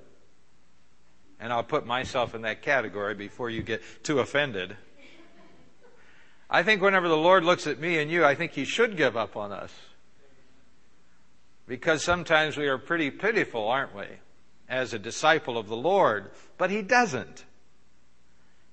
And 1.39 1.53
I'll 1.53 1.62
put 1.62 1.87
myself 1.87 2.35
in 2.35 2.43
that 2.43 2.62
category 2.62 3.15
before 3.15 3.51
you 3.51 3.62
get 3.62 3.83
too 4.03 4.21
offended. 4.21 4.77
I 6.49 6.62
think 6.62 6.81
whenever 6.81 7.09
the 7.09 7.17
Lord 7.17 7.45
looks 7.45 7.67
at 7.67 7.79
me 7.79 7.99
and 7.99 8.11
you, 8.11 8.25
I 8.25 8.35
think 8.35 8.53
He 8.53 8.65
should 8.65 8.97
give 8.97 9.17
up 9.17 9.37
on 9.37 9.53
us. 9.53 9.73
Because 11.67 12.03
sometimes 12.03 12.57
we 12.57 12.69
are 12.69 12.79
pretty 12.79 13.11
pitiful, 13.11 13.69
aren't 13.69 13.95
we? 13.95 14.07
As 14.69 14.95
a 14.95 14.99
disciple 14.99 15.59
of 15.59 15.69
the 15.69 15.77
Lord. 15.77 16.31
But 16.57 16.71
He 16.71 16.83
doesn't. 16.83 17.45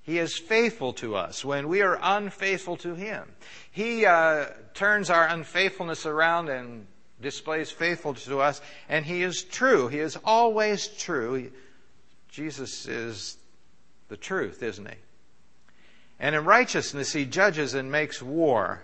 He 0.04 0.20
is 0.20 0.38
faithful 0.38 0.94
to 0.94 1.16
us 1.16 1.46
when 1.46 1.68
we 1.68 1.82
are 1.82 1.98
unfaithful 2.02 2.78
to 2.78 2.94
Him. 2.94 3.32
He 3.72 4.06
uh, 4.06 4.48
turns 4.74 5.10
our 5.10 5.28
unfaithfulness 5.28 6.06
around 6.06 6.50
and 6.50 6.88
displays 7.24 7.72
faithfulness 7.72 8.26
to 8.26 8.40
us, 8.40 8.62
and 8.88 9.04
He 9.04 9.24
is 9.24 9.44
true. 9.44 9.88
He 9.88 10.00
is 10.00 10.18
always 10.24 10.88
true. 10.88 11.34
He, 11.34 11.50
Jesus 12.30 12.88
is 12.88 13.38
the 14.10 14.18
truth, 14.18 14.62
isn't 14.62 14.88
He? 14.88 14.98
And 16.24 16.36
in 16.36 16.46
righteousness, 16.46 17.12
he 17.12 17.26
judges 17.26 17.74
and 17.74 17.92
makes 17.92 18.22
war. 18.22 18.82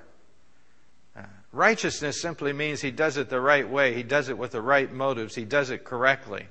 Uh, 1.15 1.21
righteousness 1.53 2.21
simply 2.21 2.51
means 2.51 2.81
he 2.81 2.91
does 2.91 3.15
it 3.15 3.29
the 3.29 3.39
right 3.39 3.67
way. 3.67 3.93
He 3.93 4.03
does 4.03 4.27
it 4.27 4.37
with 4.37 4.51
the 4.51 4.61
right 4.61 4.91
motives. 4.91 5.35
He 5.35 5.45
does 5.45 5.69
it 5.69 5.85
correctly. 5.85 6.47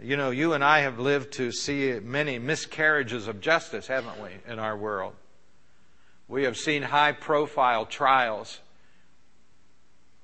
You 0.00 0.16
know, 0.16 0.30
you 0.30 0.52
and 0.52 0.64
I 0.64 0.80
have 0.80 0.98
lived 0.98 1.32
to 1.34 1.52
see 1.52 1.98
many 2.00 2.40
miscarriages 2.40 3.28
of 3.28 3.40
justice, 3.40 3.86
haven't 3.86 4.20
we, 4.20 4.30
in 4.52 4.58
our 4.58 4.76
world? 4.76 5.14
We 6.28 6.42
have 6.42 6.56
seen 6.56 6.82
high 6.82 7.12
profile 7.12 7.86
trials 7.86 8.58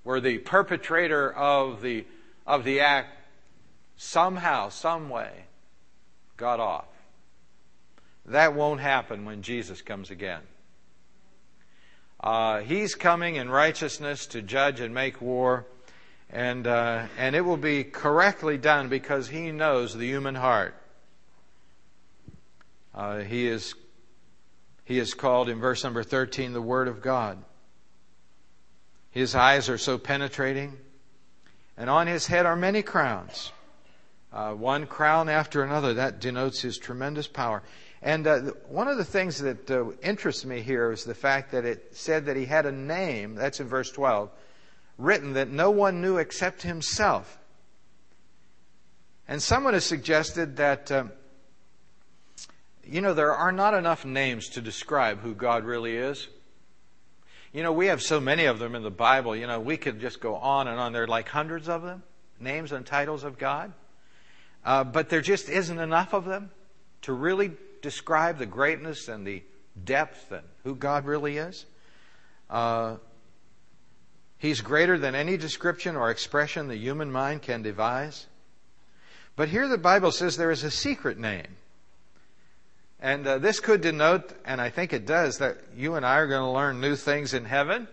where 0.05 0.21
the 0.21 0.39
perpetrator 0.39 1.33
of 1.33 1.83
the, 1.83 2.05
of 2.47 2.63
the 2.63 2.81
act 2.81 3.19
somehow, 3.97 4.69
some 4.69 5.09
way, 5.09 5.47
got 6.37 6.61
off. 6.61 6.87
That 8.27 8.55
won't 8.55 8.81
happen 8.81 9.25
when 9.25 9.43
Jesus 9.43 9.83
comes 9.83 10.11
again. 10.11 10.41
Uh, 12.21 12.61
he's 12.61 12.95
coming 12.95 13.37
in 13.37 13.51
righteousness 13.51 14.27
to 14.27 14.41
judge 14.41 14.81
and 14.81 14.95
make 14.95 15.21
war, 15.21 15.67
and 16.31 16.67
uh, 16.67 17.07
and 17.19 17.37
it 17.37 17.43
will 17.43 17.59
be 17.59 17.85
correctly 17.85 18.57
done 18.57 18.89
because 18.89 19.29
he 19.29 19.51
knows 19.51 19.95
the 19.95 20.07
human 20.07 20.35
heart. 20.35 20.75
Uh, 22.95 23.19
he 23.19 23.47
is 23.47 23.75
he 24.87 24.99
is 24.99 25.13
called 25.13 25.51
in 25.51 25.61
verse 25.61 25.85
number 25.85 26.03
13 26.03 26.55
the 26.55 26.63
Word 26.63 26.89
of 26.89 27.03
God. 27.03 27.45
His 29.15 29.37
eyes 29.37 29.69
are 29.69 29.79
so 29.79 29.97
penetrating, 29.97 30.77
and 31.77 31.89
on 31.89 32.09
his 32.09 32.27
head 32.27 32.47
are 32.47 32.57
many 32.57 32.83
crowns. 32.83 33.53
Uh, 34.33 34.55
one 34.55 34.89
crown 34.89 35.29
after 35.29 35.63
another. 35.63 35.95
That 35.95 36.19
denotes 36.21 36.61
his 36.61 36.79
tremendous 36.79 37.29
power. 37.29 37.63
And 38.03 38.27
uh, 38.27 38.41
one 38.69 38.89
of 38.89 38.97
the 38.97 39.05
things 39.05 39.39
that 39.39 39.71
uh, 39.71 39.93
interests 40.03 40.45
me 40.45 40.63
here 40.63 40.91
is 40.91 41.05
the 41.05 41.15
fact 41.15 41.53
that 41.53 41.65
it 41.65 41.97
said 41.97 42.27
that 42.27 42.35
he 42.35 42.45
had 42.45 42.67
a 42.67 42.73
name, 42.73 43.37
that's 43.37 43.61
in 43.61 43.69
verse 43.69 43.93
12, 43.93 44.31
written 44.99 45.35
that 45.35 45.49
no 45.49 45.71
one 45.71 46.03
knew 46.03 46.19
except 46.19 46.63
himself. 46.63 47.39
And 49.29 49.41
someone 49.41 49.75
has 49.75 49.85
suggested 49.85 50.57
that, 50.57 50.91
um, 50.91 51.13
you 52.85 53.01
know, 53.01 53.15
there 53.15 53.33
are 53.33 53.53
not 53.53 53.75
enough 53.75 54.05
names 54.05 54.49
to 54.51 54.61
describe 54.61 55.21
who 55.21 55.37
God 55.37 55.63
really 55.63 55.97
is. 55.97 56.27
You 57.55 57.63
know, 57.63 57.73
we 57.73 57.87
have 57.87 58.03
so 58.03 58.21
many 58.21 58.47
of 58.47 58.59
them 58.59 58.75
in 58.75 58.83
the 58.83 58.91
Bible, 58.91 59.37
you 59.37 59.47
know, 59.47 59.61
we 59.61 59.77
could 59.77 60.01
just 60.01 60.19
go 60.19 60.35
on 60.35 60.67
and 60.67 60.81
on. 60.81 60.93
There 60.93 61.05
are 61.05 61.07
like 61.07 61.29
hundreds 61.29 61.69
of 61.69 61.83
them, 61.83 62.03
names 62.41 62.73
and 62.73 62.85
titles 62.85 63.23
of 63.23 63.39
God. 63.39 63.73
Uh, 64.65 64.83
but 64.83 65.09
there 65.09 65.21
just 65.21 65.49
isn't 65.49 65.79
enough 65.79 66.13
of 66.15 66.25
them 66.25 66.51
to 67.03 67.13
really 67.13 67.53
describe 67.81 68.39
the 68.39 68.47
greatness 68.47 69.07
and 69.07 69.25
the 69.25 69.45
depth 69.85 70.33
and 70.33 70.43
who 70.65 70.75
God 70.75 71.05
really 71.05 71.37
is. 71.37 71.65
Uh, 72.51 72.97
he's 74.39 74.61
greater 74.61 74.99
than 74.99 75.15
any 75.15 75.37
description 75.37 75.95
or 75.95 76.11
expression 76.11 76.67
the 76.67 76.77
human 76.77 77.13
mind 77.13 77.43
can 77.43 77.63
devise. 77.63 78.27
But 79.37 79.49
here 79.49 79.69
the 79.69 79.79
Bible 79.79 80.11
says 80.11 80.37
there 80.37 80.51
is 80.51 80.65
a 80.65 80.73
secret 80.73 81.19
name. 81.19 81.57
And 83.05 83.27
uh, 83.27 83.37
this 83.37 83.61
could 83.61 83.83
denote, 83.83 84.33
and 84.47 84.63
I 84.63 84.71
think 84.71 84.95
it 84.95 85.05
does, 85.05 85.37
that 85.37 85.59
you 85.77 85.97
and 85.97 86.07
I 86.07 86.17
are 86.17 86.27
going 86.27 86.41
to 86.41 86.49
learn 86.49 86.81
new 86.81 86.97
things 86.97 87.35
in 87.35 87.45
heaven. 87.45 87.87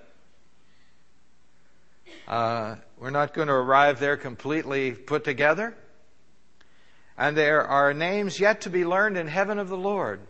Uh, 2.29 2.77
we're 2.97 3.09
not 3.09 3.33
going 3.33 3.49
to 3.49 3.53
arrive 3.53 3.99
there 3.99 4.15
completely 4.15 4.93
put 4.93 5.25
together. 5.25 5.75
And 7.17 7.35
there 7.35 7.67
are 7.67 7.93
names 7.93 8.39
yet 8.39 8.61
to 8.61 8.69
be 8.69 8.85
learned 8.85 9.17
in 9.17 9.27
heaven 9.27 9.59
of 9.59 9.67
the 9.67 9.75
Lord. 9.75 10.21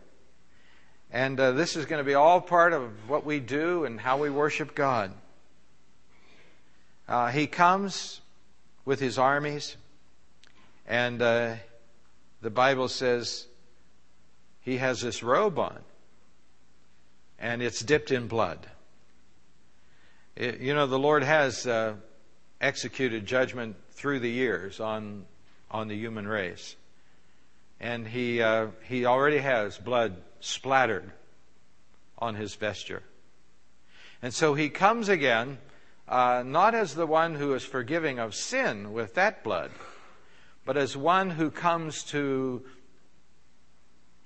And 1.12 1.40
uh, 1.40 1.52
this 1.52 1.76
is 1.76 1.86
going 1.86 2.00
to 2.00 2.04
be 2.04 2.16
all 2.16 2.42
part 2.42 2.74
of 2.74 3.08
what 3.08 3.24
we 3.24 3.40
do 3.40 3.86
and 3.86 4.00
how 4.00 4.18
we 4.18 4.32
worship 4.32 4.74
God. 4.74 5.14
Uh, 7.08 7.28
he 7.28 7.46
comes 7.46 8.20
with 8.84 9.00
his 9.00 9.20
armies, 9.20 9.78
and 10.88 11.22
uh, 11.22 11.54
the 12.42 12.50
Bible 12.50 12.88
says 12.88 13.46
he 14.62 14.78
has 14.78 15.02
this 15.02 15.22
robe 15.24 15.60
on, 15.60 15.80
and 17.38 17.62
it's 17.62 17.82
dipped 17.82 18.12
in 18.12 18.28
blood. 18.28 18.66
It, 20.36 20.60
you 20.60 20.74
know, 20.74 20.88
the 20.88 21.00
Lord 21.00 21.24
has 21.24 21.68
uh, 21.68 21.96
executed 22.60 23.26
judgment 23.26 23.76
through 23.92 24.20
the 24.20 24.30
years 24.30 24.80
on 24.80 25.26
on 25.72 25.88
the 25.88 25.96
human 25.96 26.28
race. 26.28 26.76
And 27.80 28.08
he, 28.08 28.42
uh, 28.42 28.68
he 28.84 29.06
already 29.06 29.40
has 29.40 29.78
blood 29.78 30.18
splattered 30.40 31.12
on 32.20 32.36
his 32.36 32.54
vesture. 32.56 33.02
And 34.22 34.34
so 34.34 34.54
he 34.54 34.70
comes 34.70 35.10
again, 35.10 35.58
uh, 36.08 36.44
not 36.46 36.76
as 36.76 36.94
the 36.94 37.08
one 37.08 37.36
who 37.36 37.54
is 37.54 37.64
forgiving 37.64 38.20
of 38.20 38.36
sin 38.36 38.94
with 38.94 39.16
that 39.16 39.44
blood, 39.44 39.72
but 40.64 40.78
as 40.78 40.96
one 40.96 41.32
who 41.32 41.50
comes 41.50 42.04
to, 42.04 42.64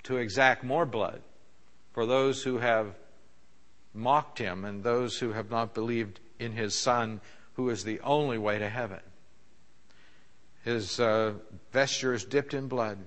to 0.05 0.17
exact 0.17 0.63
more 0.63 0.85
blood 0.85 1.21
for 1.93 2.05
those 2.05 2.43
who 2.43 2.57
have 2.57 2.95
mocked 3.93 4.39
him 4.39 4.65
and 4.65 4.83
those 4.83 5.17
who 5.17 5.31
have 5.31 5.49
not 5.49 5.73
believed 5.73 6.19
in 6.39 6.51
his 6.51 6.75
Son, 6.75 7.21
who 7.53 7.69
is 7.69 7.83
the 7.83 7.99
only 8.01 8.37
way 8.37 8.59
to 8.59 8.69
heaven. 8.69 8.99
His 10.63 10.99
uh, 10.99 11.33
vesture 11.71 12.13
is 12.13 12.25
dipped 12.25 12.53
in 12.53 12.67
blood. 12.67 12.97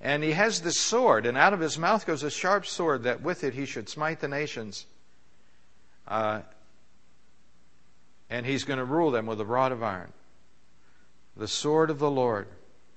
And 0.00 0.22
he 0.22 0.32
has 0.32 0.60
this 0.60 0.76
sword, 0.76 1.24
and 1.24 1.38
out 1.38 1.52
of 1.52 1.60
his 1.60 1.78
mouth 1.78 2.06
goes 2.06 2.22
a 2.22 2.30
sharp 2.30 2.66
sword 2.66 3.04
that 3.04 3.22
with 3.22 3.44
it 3.44 3.54
he 3.54 3.64
should 3.64 3.88
smite 3.88 4.20
the 4.20 4.28
nations. 4.28 4.86
Uh, 6.06 6.40
and 8.28 8.44
he's 8.44 8.64
going 8.64 8.78
to 8.78 8.84
rule 8.84 9.10
them 9.10 9.26
with 9.26 9.40
a 9.40 9.46
rod 9.46 9.72
of 9.72 9.82
iron. 9.82 10.12
The 11.36 11.48
sword 11.48 11.90
of 11.90 11.98
the 11.98 12.10
Lord. 12.10 12.48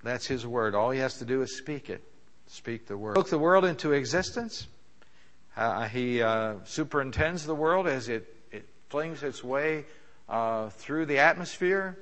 That's 0.03 0.27
his 0.27 0.45
word. 0.45 0.75
All 0.75 0.91
he 0.91 0.99
has 0.99 1.19
to 1.19 1.25
do 1.25 1.41
is 1.41 1.57
speak 1.57 1.89
it. 1.89 2.03
Speak 2.49 2.85
the 2.85 2.97
word. 2.97 3.15
Spoke 3.15 3.29
the 3.29 3.39
world 3.39 3.63
into 3.63 3.93
existence. 3.93 4.67
Uh, 5.55 5.87
he 5.87 6.21
uh, 6.21 6.55
superintends 6.65 7.45
the 7.45 7.55
world 7.55 7.87
as 7.87 8.09
it, 8.09 8.35
it 8.51 8.67
flings 8.89 9.23
its 9.23 9.43
way 9.43 9.85
uh, 10.27 10.69
through 10.69 11.05
the 11.05 11.19
atmosphere 11.19 11.97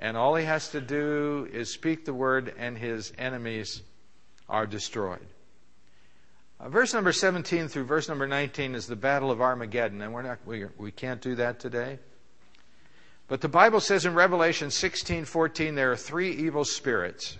and 0.00 0.16
all 0.16 0.34
he 0.34 0.46
has 0.46 0.70
to 0.70 0.80
do 0.80 1.46
is 1.52 1.72
speak 1.72 2.06
the 2.06 2.14
word, 2.14 2.54
and 2.58 2.76
his 2.76 3.12
enemies 3.18 3.82
are 4.48 4.66
destroyed. 4.66 5.26
Uh, 6.58 6.70
verse 6.70 6.94
number 6.94 7.12
17 7.12 7.68
through 7.68 7.84
verse 7.84 8.08
number 8.08 8.26
19 8.26 8.74
is 8.74 8.86
the 8.86 8.96
battle 8.96 9.30
of 9.30 9.42
Armageddon, 9.42 10.00
and 10.00 10.12
we're 10.12 10.22
not, 10.22 10.38
we, 10.46 10.64
we 10.78 10.90
can't 10.90 11.20
do 11.20 11.34
that 11.34 11.60
today. 11.60 11.98
But 13.28 13.42
the 13.42 13.48
Bible 13.48 13.80
says 13.80 14.06
in 14.06 14.14
Revelation 14.14 14.68
16:14 14.68 15.74
there 15.74 15.92
are 15.92 15.96
three 15.96 16.32
evil 16.32 16.64
spirits 16.64 17.36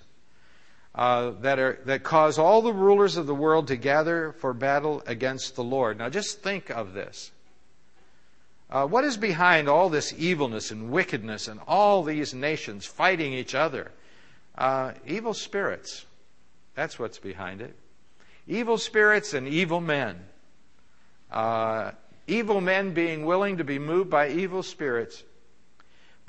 uh, 0.95 1.33
that 1.41 1.59
are 1.59 1.79
that 1.85 2.03
cause 2.03 2.39
all 2.39 2.63
the 2.63 2.73
rulers 2.73 3.17
of 3.17 3.27
the 3.27 3.35
world 3.35 3.69
to 3.69 3.77
gather 3.77 4.33
for 4.33 4.53
battle 4.53 5.03
against 5.07 5.55
the 5.55 5.65
Lord. 5.65 5.99
Now, 5.99 6.09
just 6.09 6.41
think 6.43 6.71
of 6.71 6.95
this. 6.95 7.31
Uh, 8.71 8.87
what 8.87 9.05
is 9.05 9.17
behind 9.17 9.69
all 9.69 9.89
this 9.89 10.15
evilness 10.17 10.71
and 10.71 10.91
wickedness 10.91 11.49
and 11.49 11.61
all 11.67 12.05
these 12.05 12.33
nations 12.35 12.87
fighting 12.87 13.33
each 13.33 13.55
other? 13.55 13.91
Uh, 14.57 14.93
evil 15.07 15.35
spirits. 15.35 16.07
That's 16.75 16.99
what's 16.99 17.19
behind 17.19 17.63
it. 17.63 17.75
Evil 18.47 18.79
spirits 18.79 19.35
and 19.35 19.49
evil 19.49 19.81
men. 19.81 20.21
Uh, 21.31 21.93
evil 22.27 22.61
men 22.61 22.95
being 22.95 23.25
willing 23.25 23.57
to 23.57 23.65
be 23.65 23.79
moved 23.79 24.11
by 24.11 24.29
evil 24.29 24.63
spirits. 24.63 25.23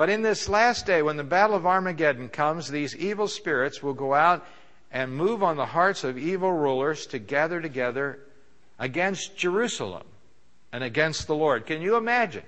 But 0.01 0.09
in 0.09 0.23
this 0.23 0.49
last 0.49 0.87
day, 0.87 1.03
when 1.03 1.17
the 1.17 1.23
battle 1.23 1.55
of 1.55 1.67
Armageddon 1.67 2.29
comes, 2.29 2.67
these 2.67 2.95
evil 2.95 3.27
spirits 3.27 3.83
will 3.83 3.93
go 3.93 4.15
out 4.15 4.43
and 4.91 5.15
move 5.15 5.43
on 5.43 5.57
the 5.57 5.65
hearts 5.67 6.03
of 6.03 6.17
evil 6.17 6.51
rulers 6.51 7.05
to 7.05 7.19
gather 7.19 7.61
together 7.61 8.17
against 8.79 9.37
Jerusalem 9.37 10.01
and 10.71 10.83
against 10.83 11.27
the 11.27 11.35
Lord. 11.35 11.67
Can 11.67 11.83
you 11.83 11.97
imagine? 11.97 12.45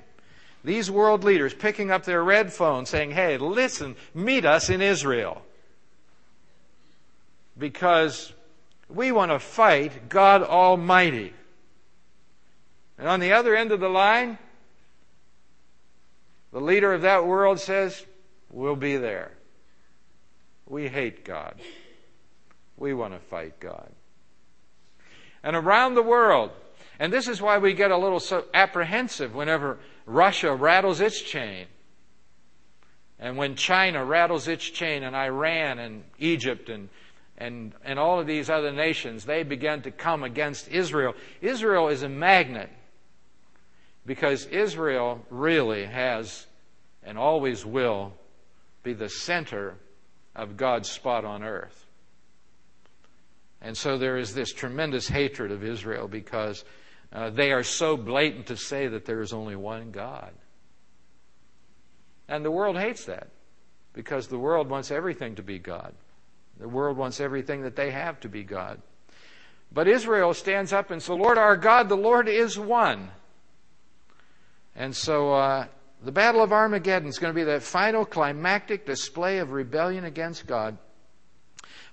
These 0.64 0.90
world 0.90 1.24
leaders 1.24 1.54
picking 1.54 1.92
up 1.92 2.06
their 2.06 2.24
red 2.24 2.52
phone 2.52 2.88
saying, 2.88 3.12
hey, 3.12 3.38
listen, 3.38 3.98
meet 4.16 4.46
us 4.46 4.72
in 4.72 4.82
Israel. 4.82 5.44
Because 7.56 8.34
we 8.90 9.12
want 9.12 9.30
to 9.30 9.38
fight 9.38 10.10
God 10.10 10.42
Almighty. 10.42 11.34
And 12.98 13.08
on 13.08 13.20
the 13.20 13.34
other 13.34 13.56
end 13.56 13.72
of 13.72 13.80
the 13.80 13.90
line, 13.90 14.40
the 16.54 16.62
leader 16.62 16.94
of 16.94 17.02
that 17.02 17.26
world 17.26 17.60
says, 17.60 18.06
We'll 18.52 18.76
be 18.76 18.98
there. 18.98 19.32
We 20.68 20.88
hate 20.88 21.26
God. 21.26 21.56
We 22.78 22.94
want 22.94 23.14
to 23.14 23.20
fight 23.20 23.60
God. 23.60 23.90
And 25.44 25.56
around 25.56 25.96
the 25.96 26.04
world, 26.04 26.52
and 27.00 27.12
this 27.12 27.28
is 27.28 27.42
why 27.42 27.58
we 27.58 27.74
get 27.74 27.90
a 27.90 27.98
little 27.98 28.20
so 28.20 28.46
apprehensive 28.54 29.34
whenever 29.34 29.80
Russia 30.06 30.54
rattles 30.54 31.02
its 31.02 31.20
chain. 31.20 31.66
And 33.20 33.36
when 33.36 33.56
China 33.56 34.06
rattles 34.06 34.48
its 34.48 34.64
chain 34.64 35.04
and 35.04 35.16
Iran 35.16 35.80
and 35.80 36.04
Egypt 36.20 36.70
and, 36.70 36.90
and, 37.38 37.74
and 37.84 37.98
all 37.98 38.20
of 38.20 38.28
these 38.28 38.50
other 38.50 38.72
nations, 38.72 39.26
they 39.26 39.42
begin 39.42 39.82
to 39.82 39.92
come 39.92 40.24
against 40.24 40.68
Israel. 40.68 41.16
Israel 41.42 41.88
is 41.88 42.04
a 42.04 42.10
magnet 42.10 42.70
because 44.06 44.46
Israel 44.48 45.26
really 45.30 45.86
has 45.86 46.48
and 47.04 47.18
always 47.18 47.66
will 47.66 48.14
be 48.84 48.94
the 48.94 49.10
center 49.10 49.76
of 50.36 50.58
God's 50.58 50.90
spot 50.90 51.26
on 51.26 51.44
earth. 51.44 51.86
And 53.62 53.78
so 53.78 53.98
there 53.98 54.18
is 54.18 54.34
this 54.34 54.52
tremendous 54.52 55.08
hatred 55.08 55.52
of 55.52 55.64
Israel 55.64 56.08
because 56.08 56.66
uh, 57.14 57.30
they 57.30 57.52
are 57.52 57.64
so 57.64 57.96
blatant 57.96 58.48
to 58.48 58.58
say 58.58 58.88
that 58.88 59.06
there 59.06 59.22
is 59.22 59.32
only 59.32 59.56
one 59.56 59.92
God. 59.92 60.32
And 62.28 62.44
the 62.44 62.52
world 62.52 62.78
hates 62.78 63.06
that 63.06 63.28
because 63.94 64.28
the 64.28 64.40
world 64.40 64.70
wants 64.70 64.92
everything 64.92 65.36
to 65.36 65.44
be 65.44 65.60
God. 65.60 65.94
The 66.60 66.68
world 66.68 66.98
wants 66.98 67.20
everything 67.20 67.62
that 67.62 67.76
they 67.76 67.92
have 67.92 68.20
to 68.22 68.30
be 68.30 68.44
God. 68.44 68.82
But 69.72 69.88
Israel 69.88 70.34
stands 70.34 70.74
up 70.74 70.92
and 70.92 71.02
says, 71.02 71.10
Lord 71.10 71.38
our 71.38 71.58
God, 71.58 71.90
the 71.90 71.96
Lord 71.96 72.28
is 72.28 72.60
one. 72.60 73.10
And 74.76 74.96
so 74.96 75.34
uh, 75.34 75.68
the 76.04 76.12
Battle 76.12 76.44
of 76.44 76.52
Armageddon 76.52 77.08
is 77.08 77.20
going 77.20 77.34
to 77.34 77.40
be 77.40 77.46
that 77.46 77.64
final 77.64 78.06
climactic 78.06 78.86
display 78.86 79.38
of 79.38 79.52
rebellion 79.52 80.04
against 80.04 80.48
God. 80.48 80.78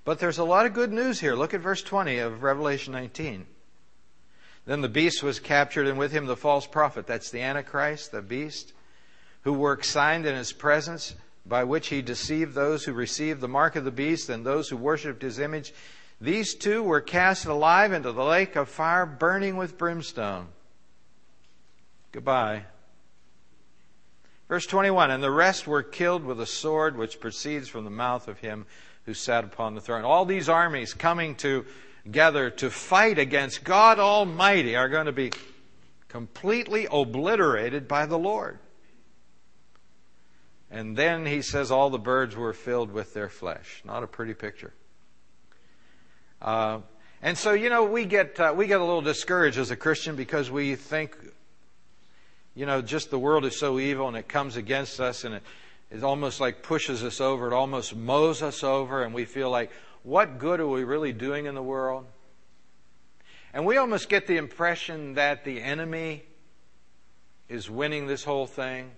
But 0.04 0.18
there's 0.18 0.38
a 0.38 0.44
lot 0.44 0.66
of 0.66 0.72
good 0.72 0.92
news 0.92 1.20
here. 1.20 1.34
Look 1.34 1.54
at 1.54 1.60
verse 1.60 1.82
20 1.82 2.18
of 2.18 2.42
Revelation 2.42 2.92
19. 2.92 3.46
Then 4.66 4.80
the 4.80 4.88
beast 4.88 5.22
was 5.22 5.40
captured, 5.40 5.86
and 5.86 5.98
with 5.98 6.12
him 6.12 6.26
the 6.26 6.36
false 6.36 6.66
prophet. 6.66 7.06
That's 7.06 7.30
the 7.30 7.40
Antichrist, 7.40 8.12
the 8.12 8.22
beast, 8.22 8.72
who 9.42 9.52
worked 9.52 9.84
signs 9.84 10.26
in 10.26 10.34
his 10.34 10.52
presence, 10.52 11.14
by 11.46 11.64
which 11.64 11.88
he 11.88 12.02
deceived 12.02 12.54
those 12.54 12.84
who 12.84 12.92
received 12.92 13.40
the 13.40 13.48
mark 13.48 13.76
of 13.76 13.84
the 13.84 13.90
beast 13.90 14.28
and 14.28 14.44
those 14.44 14.68
who 14.68 14.76
worshipped 14.76 15.22
his 15.22 15.38
image. 15.38 15.72
These 16.20 16.54
two 16.54 16.82
were 16.82 17.00
cast 17.00 17.46
alive 17.46 17.92
into 17.92 18.12
the 18.12 18.24
lake 18.24 18.56
of 18.56 18.68
fire, 18.68 19.06
burning 19.06 19.56
with 19.56 19.78
brimstone. 19.78 20.48
Goodbye. 22.12 22.64
Verse 24.48 24.66
21 24.66 25.10
And 25.10 25.22
the 25.22 25.30
rest 25.30 25.66
were 25.66 25.82
killed 25.82 26.24
with 26.24 26.40
a 26.40 26.46
sword 26.46 26.96
which 26.96 27.20
proceeds 27.20 27.68
from 27.68 27.84
the 27.84 27.90
mouth 27.90 28.28
of 28.28 28.38
him 28.40 28.66
who 29.06 29.14
sat 29.14 29.44
upon 29.44 29.74
the 29.74 29.80
throne. 29.80 30.04
All 30.04 30.24
these 30.24 30.48
armies 30.48 30.92
coming 30.92 31.34
together 31.34 32.50
to 32.50 32.70
fight 32.70 33.18
against 33.18 33.64
God 33.64 33.98
Almighty 33.98 34.76
are 34.76 34.88
going 34.88 35.06
to 35.06 35.12
be 35.12 35.32
completely 36.08 36.88
obliterated 36.90 37.86
by 37.86 38.06
the 38.06 38.18
Lord. 38.18 38.58
And 40.70 40.96
then 40.96 41.26
he 41.26 41.42
says 41.42 41.70
all 41.70 41.90
the 41.90 41.98
birds 41.98 42.36
were 42.36 42.52
filled 42.52 42.92
with 42.92 43.14
their 43.14 43.28
flesh. 43.28 43.82
Not 43.84 44.02
a 44.02 44.06
pretty 44.06 44.34
picture. 44.34 44.72
Uh, 46.40 46.80
and 47.22 47.36
so, 47.36 47.52
you 47.52 47.70
know, 47.70 47.84
we 47.84 48.04
get, 48.04 48.38
uh, 48.38 48.54
we 48.56 48.66
get 48.66 48.80
a 48.80 48.84
little 48.84 49.02
discouraged 49.02 49.58
as 49.58 49.70
a 49.70 49.76
Christian 49.76 50.16
because 50.16 50.50
we 50.50 50.74
think, 50.76 51.16
you 52.54 52.66
know, 52.66 52.82
just 52.82 53.10
the 53.10 53.18
world 53.18 53.44
is 53.44 53.58
so 53.58 53.78
evil 53.78 54.08
and 54.08 54.16
it 54.16 54.28
comes 54.28 54.56
against 54.56 55.00
us 55.00 55.24
and 55.24 55.36
it, 55.36 55.42
it 55.90 56.02
almost 56.02 56.40
like 56.40 56.62
pushes 56.62 57.02
us 57.02 57.20
over. 57.20 57.48
It 57.48 57.54
almost 57.54 57.94
mows 57.94 58.42
us 58.42 58.64
over 58.64 59.02
and 59.02 59.14
we 59.14 59.24
feel 59.24 59.50
like, 59.50 59.70
what 60.02 60.38
good 60.38 60.60
are 60.60 60.66
we 60.66 60.84
really 60.84 61.12
doing 61.12 61.46
in 61.46 61.54
the 61.54 61.62
world? 61.62 62.06
And 63.52 63.66
we 63.66 63.76
almost 63.76 64.08
get 64.08 64.26
the 64.26 64.36
impression 64.36 65.14
that 65.14 65.44
the 65.44 65.60
enemy 65.60 66.22
is 67.48 67.68
winning 67.68 68.06
this 68.06 68.24
whole 68.24 68.46
thing. 68.46 68.92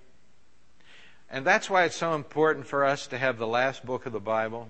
And 1.30 1.46
that's 1.46 1.70
why 1.70 1.84
it's 1.84 1.96
so 1.96 2.14
important 2.14 2.66
for 2.66 2.84
us 2.84 3.06
to 3.08 3.18
have 3.18 3.38
the 3.38 3.46
last 3.46 3.84
book 3.84 4.04
of 4.04 4.12
the 4.12 4.20
Bible. 4.20 4.68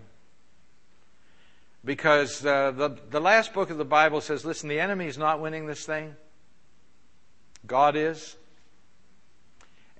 Because 1.85 2.47
uh, 2.47 2.71
the, 2.71 2.97
the 3.11 3.21
last 3.21 3.53
book 3.53 3.71
of 3.71 3.79
the 3.79 3.85
Bible 3.85 4.21
says, 4.21 4.45
listen, 4.45 4.69
the 4.69 4.79
enemy 4.79 5.07
is 5.07 5.19
not 5.19 5.41
winning 5.41 5.67
this 5.67 5.85
thing. 5.85 6.15
God 7.67 7.97
is. 7.97 8.37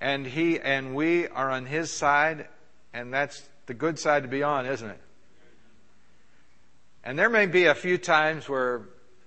And 0.03 0.27
he 0.27 0.59
and 0.59 0.95
we 0.95 1.29
are 1.29 1.49
on 1.49 1.65
his 1.65 1.89
side, 1.89 2.49
and 2.93 3.13
that's 3.13 3.41
the 3.67 3.73
good 3.73 3.97
side 3.97 4.23
to 4.23 4.27
be 4.27 4.43
on, 4.43 4.65
isn't 4.65 4.89
it? 4.89 4.99
And 7.05 7.17
there 7.17 7.29
may 7.29 7.45
be 7.45 7.67
a 7.67 7.73
few 7.73 7.97
times 7.97 8.49
where 8.49 8.81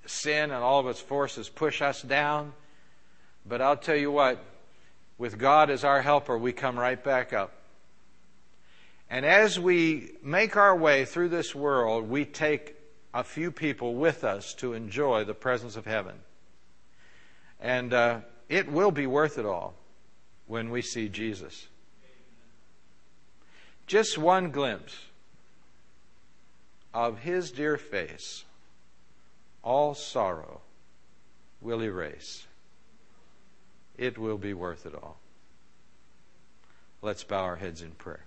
sin 0.04 0.50
and 0.50 0.62
all 0.62 0.80
of 0.80 0.86
its 0.88 1.00
forces 1.00 1.48
push 1.48 1.80
us 1.80 2.02
down, 2.02 2.52
but 3.46 3.62
I'll 3.62 3.78
tell 3.78 3.96
you 3.96 4.10
what, 4.12 4.44
with 5.16 5.38
God 5.38 5.70
as 5.70 5.82
our 5.82 6.02
helper, 6.02 6.36
we 6.36 6.52
come 6.52 6.78
right 6.78 7.02
back 7.02 7.32
up. 7.32 7.54
And 9.08 9.24
as 9.24 9.58
we 9.58 10.10
make 10.22 10.58
our 10.58 10.76
way 10.76 11.06
through 11.06 11.30
this 11.30 11.54
world, 11.54 12.06
we 12.06 12.26
take 12.26 12.76
a 13.14 13.24
few 13.24 13.50
people 13.50 13.94
with 13.94 14.24
us 14.24 14.52
to 14.56 14.74
enjoy 14.74 15.24
the 15.24 15.32
presence 15.32 15.76
of 15.76 15.86
heaven. 15.86 16.16
And 17.60 17.94
uh, 17.94 18.20
it 18.50 18.70
will 18.70 18.90
be 18.90 19.06
worth 19.06 19.38
it 19.38 19.46
all 19.46 19.72
when 20.46 20.70
we 20.70 20.82
see 20.82 21.08
Jesus. 21.08 21.68
Just 23.86 24.18
one 24.18 24.50
glimpse 24.50 24.96
of 26.92 27.18
his 27.18 27.50
dear 27.50 27.76
face, 27.76 28.44
all 29.62 29.94
sorrow 29.94 30.60
will 31.60 31.82
erase. 31.82 32.46
It 33.96 34.18
will 34.18 34.38
be 34.38 34.54
worth 34.54 34.86
it 34.86 34.94
all. 34.94 35.18
Let's 37.02 37.24
bow 37.24 37.42
our 37.42 37.56
heads 37.56 37.82
in 37.82 37.92
prayer. 37.92 38.26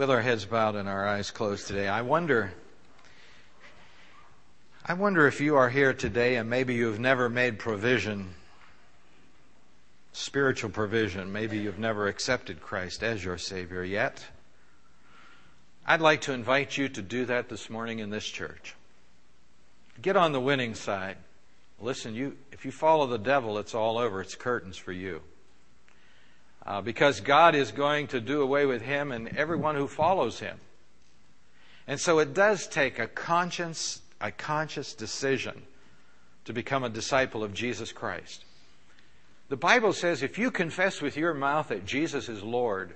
with 0.00 0.08
our 0.08 0.22
heads 0.22 0.46
bowed 0.46 0.76
and 0.76 0.88
our 0.88 1.06
eyes 1.06 1.30
closed 1.30 1.66
today, 1.66 1.86
I 1.86 2.00
wonder. 2.00 2.54
I 4.90 4.94
wonder 4.94 5.28
if 5.28 5.40
you 5.40 5.54
are 5.54 5.68
here 5.68 5.94
today 5.94 6.34
and 6.34 6.50
maybe 6.50 6.74
you've 6.74 6.98
never 6.98 7.28
made 7.28 7.60
provision, 7.60 8.34
spiritual 10.12 10.70
provision. 10.70 11.30
Maybe 11.30 11.58
you've 11.58 11.78
never 11.78 12.08
accepted 12.08 12.60
Christ 12.60 13.04
as 13.04 13.24
your 13.24 13.38
Savior 13.38 13.84
yet. 13.84 14.26
I'd 15.86 16.00
like 16.00 16.22
to 16.22 16.32
invite 16.32 16.76
you 16.76 16.88
to 16.88 17.02
do 17.02 17.24
that 17.26 17.48
this 17.48 17.70
morning 17.70 18.00
in 18.00 18.10
this 18.10 18.24
church. 18.24 18.74
Get 20.02 20.16
on 20.16 20.32
the 20.32 20.40
winning 20.40 20.74
side. 20.74 21.18
Listen, 21.80 22.16
you, 22.16 22.36
if 22.50 22.64
you 22.64 22.72
follow 22.72 23.06
the 23.06 23.16
devil, 23.16 23.58
it's 23.58 23.76
all 23.76 23.96
over. 23.96 24.20
It's 24.20 24.34
curtains 24.34 24.76
for 24.76 24.90
you 24.90 25.22
uh, 26.66 26.80
because 26.80 27.20
God 27.20 27.54
is 27.54 27.70
going 27.70 28.08
to 28.08 28.20
do 28.20 28.42
away 28.42 28.66
with 28.66 28.82
him 28.82 29.12
and 29.12 29.28
everyone 29.36 29.76
who 29.76 29.86
follows 29.86 30.40
him. 30.40 30.58
And 31.86 32.00
so 32.00 32.18
it 32.18 32.34
does 32.34 32.66
take 32.66 32.98
a 32.98 33.06
conscious, 33.06 34.02
a 34.20 34.30
conscious 34.30 34.94
decision 34.94 35.62
to 36.44 36.52
become 36.52 36.84
a 36.84 36.88
disciple 36.88 37.42
of 37.42 37.54
Jesus 37.54 37.92
Christ. 37.92 38.44
The 39.48 39.56
Bible 39.56 39.92
says 39.92 40.22
if 40.22 40.38
you 40.38 40.50
confess 40.50 41.00
with 41.00 41.16
your 41.16 41.34
mouth 41.34 41.68
that 41.68 41.84
Jesus 41.84 42.28
is 42.28 42.42
Lord 42.42 42.94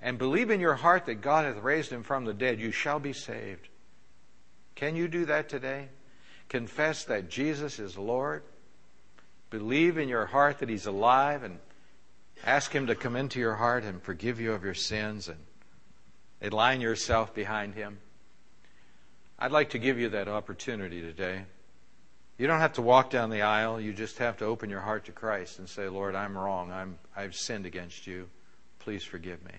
and 0.00 0.18
believe 0.18 0.50
in 0.50 0.60
your 0.60 0.74
heart 0.74 1.06
that 1.06 1.16
God 1.16 1.44
hath 1.44 1.62
raised 1.62 1.90
him 1.90 2.02
from 2.02 2.24
the 2.24 2.34
dead, 2.34 2.60
you 2.60 2.70
shall 2.70 2.98
be 2.98 3.12
saved. 3.12 3.68
Can 4.74 4.96
you 4.96 5.08
do 5.08 5.26
that 5.26 5.48
today? 5.48 5.88
Confess 6.48 7.04
that 7.04 7.28
Jesus 7.28 7.78
is 7.78 7.98
Lord. 7.98 8.42
Believe 9.50 9.98
in 9.98 10.08
your 10.08 10.26
heart 10.26 10.58
that 10.58 10.68
he's 10.68 10.86
alive 10.86 11.42
and 11.42 11.58
Ask 12.44 12.72
Him 12.72 12.86
to 12.86 12.94
come 12.94 13.16
into 13.16 13.38
your 13.38 13.56
heart 13.56 13.84
and 13.84 14.02
forgive 14.02 14.40
you 14.40 14.52
of 14.52 14.64
your 14.64 14.74
sins 14.74 15.28
and 15.28 15.38
align 16.40 16.80
yourself 16.80 17.34
behind 17.34 17.74
Him. 17.74 17.98
I'd 19.42 19.52
like 19.52 19.70
to 19.70 19.78
give 19.78 19.98
you 19.98 20.10
that 20.10 20.28
opportunity 20.28 21.00
today. 21.00 21.44
You 22.36 22.46
don't 22.46 22.60
have 22.60 22.74
to 22.74 22.82
walk 22.82 23.08
down 23.08 23.30
the 23.30 23.40
aisle. 23.40 23.80
You 23.80 23.94
just 23.94 24.18
have 24.18 24.36
to 24.38 24.44
open 24.44 24.68
your 24.68 24.80
heart 24.80 25.06
to 25.06 25.12
Christ 25.12 25.58
and 25.58 25.68
say, 25.68 25.88
Lord, 25.88 26.14
I'm 26.14 26.36
wrong. 26.36 26.70
I'm, 26.70 26.98
I've 27.16 27.34
sinned 27.34 27.64
against 27.64 28.06
you. 28.06 28.28
Please 28.80 29.02
forgive 29.02 29.42
me. 29.42 29.52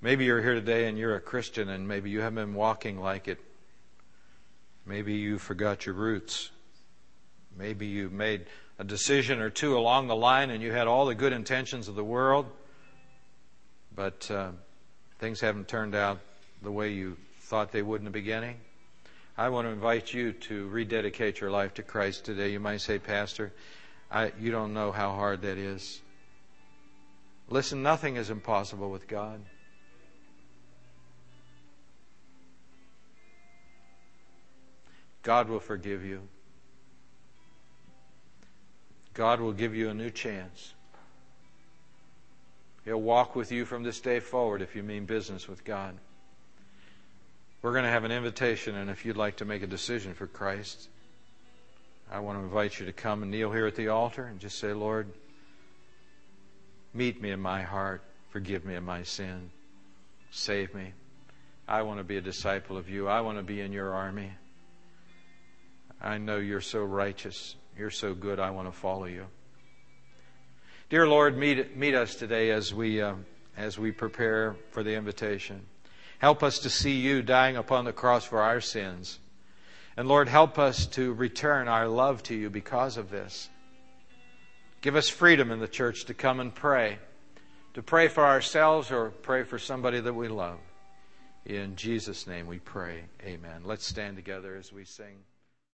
Maybe 0.00 0.24
you're 0.24 0.40
here 0.40 0.54
today 0.54 0.86
and 0.86 0.96
you're 0.96 1.16
a 1.16 1.20
Christian 1.20 1.68
and 1.68 1.86
maybe 1.86 2.08
you 2.08 2.20
haven't 2.20 2.36
been 2.36 2.54
walking 2.54 2.98
like 2.98 3.28
it. 3.28 3.38
Maybe 4.86 5.14
you 5.14 5.38
forgot 5.38 5.84
your 5.84 5.96
roots. 5.96 6.50
Maybe 7.58 7.86
you 7.86 8.08
made 8.08 8.46
a 8.78 8.84
decision 8.84 9.40
or 9.40 9.50
two 9.50 9.76
along 9.76 10.06
the 10.06 10.16
line 10.16 10.48
and 10.48 10.62
you 10.62 10.72
had 10.72 10.86
all 10.86 11.04
the 11.04 11.14
good 11.14 11.34
intentions 11.34 11.88
of 11.88 11.94
the 11.94 12.04
world, 12.04 12.46
but 13.94 14.30
uh, 14.30 14.52
things 15.18 15.40
haven't 15.40 15.68
turned 15.68 15.94
out 15.94 16.20
the 16.62 16.72
way 16.72 16.92
you 16.92 17.16
thought 17.40 17.72
they 17.72 17.82
would 17.82 18.00
in 18.00 18.04
the 18.04 18.10
beginning. 18.10 18.56
I 19.36 19.48
want 19.50 19.66
to 19.66 19.72
invite 19.72 20.12
you 20.12 20.32
to 20.32 20.68
rededicate 20.68 21.40
your 21.40 21.50
life 21.50 21.74
to 21.74 21.82
Christ 21.82 22.24
today. 22.24 22.50
You 22.50 22.60
might 22.60 22.80
say, 22.80 22.98
Pastor, 22.98 23.52
I, 24.10 24.32
you 24.40 24.50
don't 24.50 24.74
know 24.74 24.90
how 24.90 25.12
hard 25.12 25.42
that 25.42 25.56
is. 25.56 26.00
Listen, 27.48 27.82
nothing 27.82 28.16
is 28.16 28.30
impossible 28.30 28.90
with 28.90 29.06
God. 29.06 29.40
God 35.22 35.48
will 35.48 35.60
forgive 35.60 36.04
you. 36.04 36.22
God 39.14 39.40
will 39.40 39.52
give 39.52 39.74
you 39.74 39.88
a 39.88 39.94
new 39.94 40.10
chance. 40.10 40.74
He'll 42.84 43.00
walk 43.00 43.36
with 43.36 43.52
you 43.52 43.64
from 43.64 43.82
this 43.82 44.00
day 44.00 44.20
forward 44.20 44.62
if 44.62 44.74
you 44.74 44.82
mean 44.82 45.04
business 45.04 45.46
with 45.46 45.64
God. 45.64 45.94
We're 47.60 47.72
going 47.72 47.84
to 47.84 47.90
have 47.90 48.04
an 48.04 48.12
invitation, 48.12 48.76
and 48.76 48.88
if 48.88 49.04
you'd 49.04 49.16
like 49.16 49.38
to 49.38 49.44
make 49.44 49.62
a 49.62 49.66
decision 49.66 50.14
for 50.14 50.28
Christ, 50.28 50.88
I 52.10 52.20
want 52.20 52.38
to 52.38 52.44
invite 52.44 52.78
you 52.78 52.86
to 52.86 52.92
come 52.92 53.22
and 53.22 53.32
kneel 53.32 53.50
here 53.50 53.66
at 53.66 53.74
the 53.74 53.88
altar 53.88 54.24
and 54.24 54.38
just 54.38 54.58
say, 54.58 54.72
Lord, 54.72 55.08
meet 56.94 57.20
me 57.20 57.32
in 57.32 57.40
my 57.40 57.62
heart. 57.62 58.02
Forgive 58.30 58.64
me 58.64 58.76
of 58.76 58.84
my 58.84 59.02
sin. 59.02 59.50
Save 60.30 60.72
me. 60.72 60.92
I 61.66 61.82
want 61.82 61.98
to 61.98 62.04
be 62.04 62.16
a 62.16 62.20
disciple 62.20 62.76
of 62.76 62.88
you. 62.88 63.08
I 63.08 63.22
want 63.22 63.38
to 63.38 63.42
be 63.42 63.60
in 63.60 63.72
your 63.72 63.92
army. 63.92 64.30
I 66.00 66.18
know 66.18 66.36
you're 66.36 66.60
so 66.60 66.84
righteous. 66.84 67.56
You're 67.76 67.90
so 67.90 68.14
good. 68.14 68.38
I 68.38 68.50
want 68.50 68.72
to 68.72 68.78
follow 68.78 69.06
you. 69.06 69.26
Dear 70.90 71.08
Lord, 71.08 71.36
meet, 71.36 71.76
meet 71.76 71.94
us 71.94 72.14
today 72.14 72.52
as 72.52 72.72
we, 72.72 73.02
uh, 73.02 73.14
as 73.56 73.78
we 73.78 73.90
prepare 73.90 74.54
for 74.70 74.84
the 74.84 74.94
invitation. 74.94 75.60
Help 76.18 76.42
us 76.42 76.58
to 76.60 76.70
see 76.70 76.98
you 76.98 77.22
dying 77.22 77.56
upon 77.56 77.84
the 77.84 77.92
cross 77.92 78.24
for 78.24 78.40
our 78.40 78.60
sins. 78.60 79.18
And 79.96 80.08
Lord, 80.08 80.28
help 80.28 80.58
us 80.58 80.86
to 80.86 81.12
return 81.12 81.68
our 81.68 81.88
love 81.88 82.22
to 82.24 82.34
you 82.34 82.50
because 82.50 82.96
of 82.96 83.10
this. 83.10 83.48
Give 84.80 84.94
us 84.94 85.08
freedom 85.08 85.50
in 85.50 85.58
the 85.58 85.68
church 85.68 86.04
to 86.04 86.14
come 86.14 86.38
and 86.38 86.54
pray, 86.54 86.98
to 87.74 87.82
pray 87.82 88.08
for 88.08 88.24
ourselves 88.24 88.90
or 88.90 89.10
pray 89.10 89.42
for 89.42 89.58
somebody 89.58 90.00
that 90.00 90.14
we 90.14 90.28
love. 90.28 90.58
In 91.44 91.76
Jesus' 91.76 92.26
name 92.26 92.46
we 92.46 92.58
pray. 92.58 93.04
Amen. 93.24 93.62
Let's 93.64 93.86
stand 93.86 94.16
together 94.16 94.56
as 94.56 94.72
we 94.72 94.84
sing. 94.84 95.18